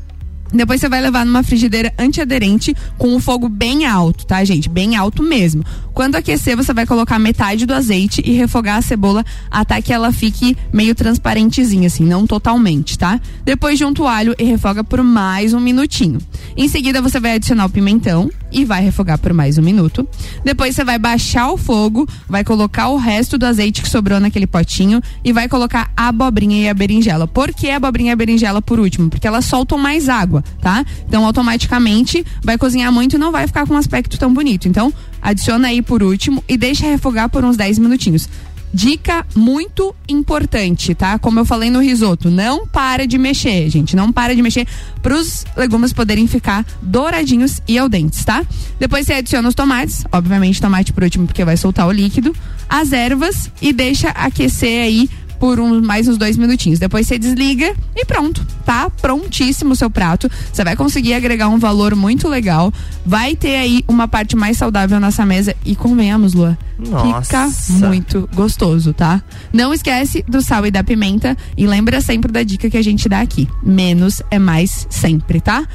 Depois 0.53 0.81
você 0.81 0.89
vai 0.89 1.01
levar 1.01 1.25
numa 1.25 1.43
frigideira 1.43 1.93
antiaderente 1.97 2.75
com 2.97 3.15
o 3.15 3.19
fogo 3.19 3.47
bem 3.47 3.85
alto, 3.85 4.25
tá, 4.25 4.43
gente? 4.43 4.69
Bem 4.69 4.95
alto 4.95 5.23
mesmo. 5.23 5.63
Quando 5.93 6.15
aquecer, 6.15 6.55
você 6.55 6.73
vai 6.73 6.85
colocar 6.85 7.19
metade 7.19 7.65
do 7.65 7.73
azeite 7.73 8.21
e 8.25 8.31
refogar 8.31 8.77
a 8.77 8.81
cebola 8.81 9.25
até 9.49 9.81
que 9.81 9.93
ela 9.93 10.11
fique 10.11 10.57
meio 10.71 10.95
transparentezinha, 10.95 11.87
assim, 11.87 12.05
não 12.05 12.25
totalmente, 12.25 12.97
tá? 12.97 13.19
Depois 13.43 13.79
junta 13.79 14.01
o 14.01 14.07
alho 14.07 14.35
e 14.37 14.43
refoga 14.43 14.83
por 14.83 15.03
mais 15.03 15.53
um 15.53 15.59
minutinho. 15.59 16.19
Em 16.55 16.67
seguida, 16.67 17.01
você 17.01 17.19
vai 17.19 17.33
adicionar 17.33 17.65
o 17.65 17.69
pimentão 17.69 18.29
e 18.51 18.65
vai 18.65 18.81
refogar 18.81 19.17
por 19.17 19.33
mais 19.33 19.57
um 19.57 19.61
minuto. 19.61 20.07
Depois 20.43 20.75
você 20.75 20.83
vai 20.83 20.99
baixar 20.99 21.51
o 21.51 21.57
fogo, 21.57 22.07
vai 22.27 22.43
colocar 22.43 22.89
o 22.89 22.97
resto 22.97 23.37
do 23.37 23.45
azeite 23.45 23.81
que 23.81 23.89
sobrou 23.89 24.19
naquele 24.19 24.47
potinho 24.47 25.01
e 25.23 25.31
vai 25.31 25.47
colocar 25.47 25.91
a 25.95 26.07
abobrinha 26.09 26.57
e 26.57 26.69
a 26.69 26.73
berinjela. 26.73 27.27
Por 27.27 27.53
que 27.53 27.69
a 27.69 27.77
abobrinha 27.77 28.11
e 28.11 28.13
a 28.13 28.15
berinjela 28.15 28.61
por 28.61 28.79
último? 28.79 29.09
Porque 29.09 29.27
elas 29.27 29.45
soltam 29.45 29.77
mais 29.77 30.09
água, 30.09 30.43
tá? 30.61 30.85
Então 31.07 31.25
automaticamente 31.25 32.25
vai 32.43 32.57
cozinhar 32.57 32.91
muito 32.91 33.15
e 33.15 33.19
não 33.19 33.31
vai 33.31 33.47
ficar 33.47 33.65
com 33.65 33.73
um 33.73 33.77
aspecto 33.77 34.17
tão 34.17 34.33
bonito. 34.33 34.67
Então 34.67 34.93
adiciona 35.21 35.67
aí 35.67 35.81
por 35.81 36.01
último 36.01 36.43
e 36.47 36.57
deixa 36.57 36.85
refogar 36.85 37.29
por 37.29 37.45
uns 37.45 37.55
10 37.55 37.79
minutinhos. 37.79 38.27
Dica 38.73 39.25
muito 39.35 39.93
importante, 40.07 40.95
tá? 40.95 41.19
Como 41.19 41.39
eu 41.39 41.45
falei 41.45 41.69
no 41.69 41.79
risoto, 41.79 42.29
não 42.29 42.65
para 42.65 43.05
de 43.05 43.17
mexer, 43.17 43.69
gente. 43.69 43.95
Não 43.95 44.11
para 44.11 44.35
de 44.35 44.41
mexer 44.41 44.67
para 45.01 45.15
os 45.15 45.45
legumes 45.57 45.91
poderem 45.91 46.27
ficar 46.27 46.65
douradinhos 46.81 47.61
e 47.67 47.77
al 47.77 47.89
dentes, 47.89 48.23
tá? 48.23 48.45
Depois 48.79 49.05
você 49.05 49.13
adiciona 49.13 49.47
os 49.49 49.55
tomates, 49.55 50.03
obviamente 50.11 50.61
tomate 50.61 50.93
por 50.93 51.03
último 51.03 51.27
porque 51.27 51.43
vai 51.43 51.57
soltar 51.57 51.87
o 51.87 51.91
líquido, 51.91 52.35
as 52.69 52.93
ervas 52.93 53.51
e 53.61 53.73
deixa 53.73 54.09
aquecer 54.09 54.83
aí 54.83 55.09
por 55.41 55.59
um, 55.59 55.81
mais 55.81 56.07
uns 56.07 56.19
dois 56.19 56.37
minutinhos. 56.37 56.77
Depois 56.77 57.07
você 57.07 57.17
desliga 57.17 57.75
e 57.95 58.05
pronto, 58.05 58.45
tá 58.63 58.91
prontíssimo 58.91 59.73
o 59.73 59.75
seu 59.75 59.89
prato. 59.89 60.29
Você 60.53 60.63
vai 60.63 60.75
conseguir 60.75 61.15
agregar 61.15 61.49
um 61.49 61.57
valor 61.57 61.95
muito 61.95 62.27
legal. 62.27 62.71
Vai 63.03 63.35
ter 63.35 63.55
aí 63.55 63.83
uma 63.87 64.07
parte 64.07 64.35
mais 64.35 64.55
saudável 64.55 64.99
nessa 64.99 65.25
mesa 65.25 65.55
e 65.65 65.75
convenhamos, 65.75 66.35
Lua. 66.35 66.55
Fica 66.77 67.45
Nossa. 67.45 67.87
muito 67.87 68.29
gostoso, 68.35 68.93
tá? 68.93 69.23
Não 69.51 69.73
esquece 69.73 70.23
do 70.27 70.43
sal 70.43 70.67
e 70.67 70.69
da 70.69 70.83
pimenta 70.83 71.35
e 71.57 71.65
lembra 71.65 72.01
sempre 72.01 72.31
da 72.31 72.43
dica 72.43 72.69
que 72.69 72.77
a 72.77 72.83
gente 72.83 73.09
dá 73.09 73.19
aqui. 73.19 73.49
Menos 73.63 74.21
é 74.29 74.37
mais 74.37 74.85
sempre, 74.91 75.41
tá? 75.41 75.67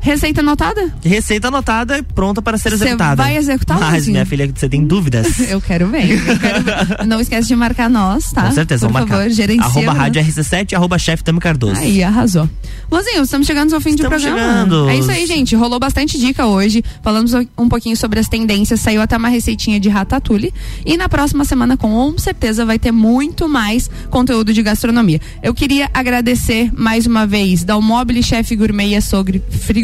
Receita 0.00 0.40
anotada? 0.40 0.92
Receita 1.04 1.48
anotada 1.48 1.98
e 1.98 2.02
pronta 2.02 2.40
para 2.40 2.56
ser 2.56 2.70
Cê 2.70 2.74
executada. 2.76 3.22
vai 3.22 3.36
executar, 3.36 3.78
Mas, 3.78 4.08
minha 4.08 4.24
filha, 4.24 4.50
você 4.54 4.68
tem 4.68 4.84
dúvidas? 4.84 5.38
Eu 5.50 5.60
quero 5.60 5.88
ver. 5.88 6.10
eu 6.28 6.38
quero 6.38 6.62
ver. 6.62 7.04
Não 7.06 7.20
esquece 7.20 7.48
de 7.48 7.56
marcar 7.56 7.88
nós, 7.90 8.30
tá? 8.32 8.44
Com 8.44 8.52
certeza, 8.52 8.86
Por 8.86 8.92
vamos 8.94 9.08
favor, 9.08 9.20
marcar. 9.24 9.34
gerencia. 9.34 9.64
Arroba 9.64 9.92
rádio 9.92 10.22
RC7, 10.22 10.74
arroba 10.74 10.98
chefe 10.98 11.22
Tami 11.24 11.38
Cardoso. 11.40 11.80
Aí, 11.80 12.02
arrasou. 12.02 12.48
Luzinho, 12.90 13.22
estamos 13.22 13.46
chegando 13.46 13.74
ao 13.74 13.80
fim 13.80 13.90
do 13.90 14.02
Estamos 14.02 14.22
programa. 14.22 14.48
chegando. 14.52 14.88
É 14.88 14.96
isso 14.98 15.10
aí, 15.10 15.26
gente. 15.26 15.54
Rolou 15.54 15.78
bastante 15.78 16.18
dica 16.18 16.46
hoje. 16.46 16.82
Falamos 17.02 17.32
um 17.56 17.68
pouquinho 17.68 17.96
sobre 17.96 18.18
as 18.18 18.28
tendências. 18.28 18.80
Saiu 18.80 19.00
até 19.02 19.16
uma 19.16 19.28
receitinha 19.28 19.78
de 19.78 19.88
ratatouille. 19.88 20.52
E 20.84 20.96
na 20.96 21.08
próxima 21.08 21.44
semana, 21.44 21.76
com 21.76 22.16
certeza, 22.18 22.64
vai 22.64 22.78
ter 22.78 22.90
muito 22.92 23.48
mais 23.48 23.90
conteúdo 24.10 24.52
de 24.52 24.62
gastronomia. 24.62 25.20
Eu 25.42 25.52
queria 25.54 25.88
agradecer 25.92 26.70
mais 26.76 27.06
uma 27.06 27.26
vez 27.26 27.62
Dalmobile, 27.64 28.22
chefe 28.22 28.56
gourmet 28.56 28.88
e 28.88 28.96
açougue 28.96 29.40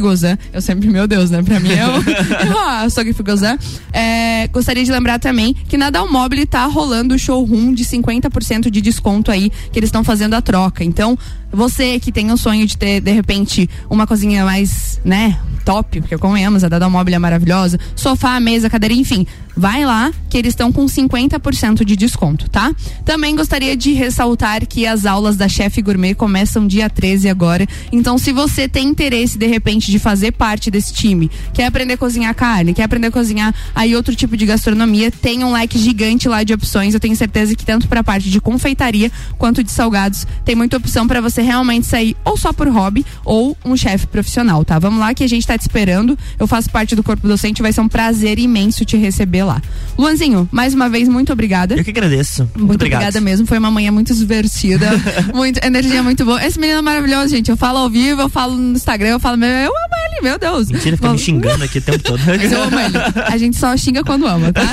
Frigozan. 0.07 0.38
Eu 0.53 0.62
sempre, 0.62 0.88
meu 0.88 1.07
Deus, 1.07 1.31
né? 1.31 1.42
Pra 1.42 1.59
mim 1.59 1.73
é 1.73 1.87
o 1.87 2.59
ah, 2.59 2.83
açougue 2.83 3.12
Frigozan. 3.12 3.59
É, 3.92 4.47
gostaria 4.49 4.85
de 4.85 4.92
lembrar 4.92 5.19
também 5.19 5.53
que 5.53 5.77
na 5.77 5.90
Dalmobile 5.90 6.47
tá 6.47 6.64
rolando 6.66 7.14
o 7.14 7.19
showroom 7.19 7.75
de 7.75 7.85
50% 7.85 8.71
de 8.71 8.81
desconto 8.81 9.31
aí, 9.31 9.51
que 9.73 9.79
eles 9.79 9.88
estão 9.88 10.05
fazendo 10.05 10.35
a 10.35 10.40
troca. 10.40 10.85
Então, 10.85 11.19
você 11.53 11.99
que 11.99 12.13
tem 12.13 12.31
o 12.31 12.37
sonho 12.37 12.67
de 12.67 12.77
ter, 12.77 13.01
de 13.01 13.13
repente, 13.13 13.69
uma 13.89 14.07
cozinha 14.07 14.45
mais, 14.45 15.01
né, 15.05 15.39
top, 15.65 16.01
porque 16.01 16.17
convenhamos, 16.17 16.63
a 16.63 16.69
da 16.69 16.79
Dalmobile 16.79 17.17
é 17.17 17.19
maravilhosa, 17.19 17.79
sofá, 17.95 18.39
mesa, 18.39 18.71
cadeira, 18.71 18.95
enfim, 18.95 19.27
vai 19.57 19.85
lá 19.85 20.13
que 20.29 20.37
eles 20.37 20.53
estão 20.53 20.71
com 20.71 20.85
50% 20.85 21.85
de 21.85 21.97
desconto, 21.97 22.49
tá? 22.51 22.73
Também 23.05 23.35
gostaria 23.35 23.77
de 23.77 23.93
ressaltar 23.93 24.67
que 24.67 24.87
as 24.87 25.07
aulas 25.07 25.37
da 25.37 25.49
Chef 25.49 25.81
Gourmet 25.81 26.15
começam 26.15 26.67
dia 26.67 26.91
13 26.91 27.29
agora. 27.29 27.67
Então, 27.91 28.19
se 28.19 28.33
você 28.33 28.69
tem 28.69 28.87
interesse, 28.87 29.39
de 29.39 29.47
repente, 29.47 29.91
de 29.91 29.99
fazer 29.99 30.33
parte 30.33 30.71
desse 30.71 30.93
time, 30.93 31.31
quer 31.55 31.67
aprender 31.67 31.95
a 31.95 31.99
cozinhar 31.99 32.35
carne, 32.35 32.75
quer 32.75 32.83
aprender 32.83 33.07
a 33.07 33.11
cozinhar 33.11 33.55
aí 33.75 33.97
outro 33.97 34.15
tipo 34.15 34.37
de 34.37 34.45
gastronomia, 34.45 35.11
tem 35.11 35.43
um 35.43 35.53
leque 35.53 35.79
gigante 35.79 36.29
lá 36.29 36.43
de 36.43 36.53
opções. 36.53 36.93
Eu 36.93 37.01
tenho 37.01 37.17
certeza 37.17 37.55
que 37.55 37.65
tanto 37.65 37.89
para 37.89 38.01
a 38.01 38.05
parte 38.05 38.31
de 38.31 38.41
confeitaria 38.41 39.11
quanto 39.39 39.65
de 39.65 39.71
salgados, 39.71 40.27
tem 40.45 40.55
muita 40.55 40.77
opção 40.77 41.09
para 41.09 41.21
você 41.21 41.36
realmente 41.42 41.87
sair 41.87 42.16
ou 42.25 42.37
só 42.37 42.53
por 42.53 42.68
hobby 42.68 43.05
ou 43.25 43.57
um 43.64 43.77
chefe 43.77 44.07
profissional, 44.07 44.64
tá? 44.64 44.79
Vamos 44.79 45.01
lá 45.01 45.14
que 45.14 45.25
a 45.25 45.29
gente 45.29 45.46
tá 45.46 45.57
te 45.57 45.62
esperando. 45.62 46.18
Eu 46.38 46.46
faço 46.46 46.70
parte 46.70 46.94
do 46.94 47.03
corpo 47.03 47.27
docente, 47.27 47.62
vai 47.62 47.72
ser 47.72 47.81
um 47.81 47.88
prazer 47.88 48.38
imenso 48.38 48.85
te 48.85 48.96
receber 48.96 49.44
lá. 49.44 49.61
Luanzinho, 49.99 50.49
mais 50.53 50.75
uma 50.75 50.88
vez, 50.88 51.09
muito 51.09 51.33
obrigada. 51.33 51.75
Eu 51.75 51.85
que 51.85 51.90
agradeço. 51.90 52.42
Muito, 52.42 52.66
Muito 52.66 52.75
obrigada 52.77 53.20
mesmo. 53.20 53.46
Foi 53.46 53.59
uma 53.59 53.70
manhã 53.70 53.90
muito 53.90 54.14
divertida. 54.14 54.90
muito, 55.35 55.64
energia 55.64 56.03
muito 56.03 56.25
boa. 56.25 56.44
Esse 56.44 56.59
menino 56.59 56.79
é 56.79 56.83
maravilhoso, 56.83 57.29
gente. 57.29 57.51
Eu 57.51 57.57
falo 57.57 57.79
ao 57.79 57.90
vivo, 57.90 58.20
eu 58.20 58.29
falo 58.29 58.55
no 58.55 58.77
Instagram, 58.77 59.11
eu 59.11 59.20
falo, 59.20 59.37
meu, 59.37 59.49
eu 59.49 59.70
amo 59.70 60.06
ele, 60.16 60.22
meu 60.22 60.38
Deus. 60.38 60.70
Mentira, 60.70 60.96
fica 60.96 61.12
me 61.12 61.18
xingando 61.18 61.64
aqui 61.64 61.79
o 61.79 61.83
tempo 61.83 61.98
todo. 62.02 62.20
Mas 62.26 62.52
eu 62.52 62.62
amo 62.62 62.79
ele. 62.79 62.96
A 63.26 63.37
gente 63.37 63.57
só 63.57 63.76
xinga 63.76 64.02
quando 64.02 64.26
ama, 64.26 64.52
tá? 64.52 64.66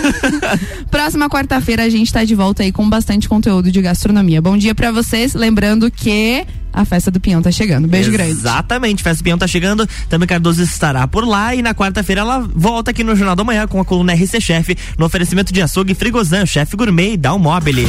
Próxima 0.89 1.29
quarta-feira 1.29 1.83
a 1.83 1.89
gente 1.89 2.11
tá 2.11 2.23
de 2.23 2.35
volta 2.35 2.63
aí 2.63 2.71
com 2.71 2.89
bastante 2.89 3.27
conteúdo 3.27 3.71
de 3.71 3.81
gastronomia. 3.81 4.41
Bom 4.41 4.57
dia 4.57 4.73
pra 4.73 4.91
vocês. 4.91 5.33
Lembrando 5.33 5.89
que 5.91 6.45
a 6.71 6.85
festa 6.85 7.11
do 7.11 7.19
Pinhão 7.19 7.41
tá 7.41 7.51
chegando. 7.51 7.87
Beijo 7.87 8.11
grande. 8.11 8.31
Exatamente, 8.31 9.03
Festa 9.03 9.23
Pinhão 9.23 9.37
tá 9.37 9.45
chegando, 9.45 9.87
Tami 10.09 10.25
Cardoso 10.25 10.63
estará 10.63 11.07
por 11.07 11.25
lá 11.25 11.53
e 11.53 11.61
na 11.61 11.73
quarta-feira 11.75 12.21
ela 12.21 12.39
volta 12.39 12.89
aqui 12.91 13.03
no 13.03 13.15
Jornal 13.15 13.35
da 13.35 13.43
Manhã 13.43 13.67
com 13.67 13.79
a 13.79 13.85
coluna 13.85 14.13
RC 14.13 14.41
Chef, 14.41 14.75
no 14.97 15.05
oferecimento 15.05 15.53
de 15.53 15.61
açougue 15.61 15.93
Frigozan, 15.93 16.45
chefe 16.45 16.75
gourmet 16.75 17.13
e 17.13 17.17
Dal 17.17 17.37
Mobile. 17.37 17.87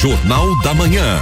Jornal 0.00 0.58
da 0.62 0.72
Manhã. 0.74 1.18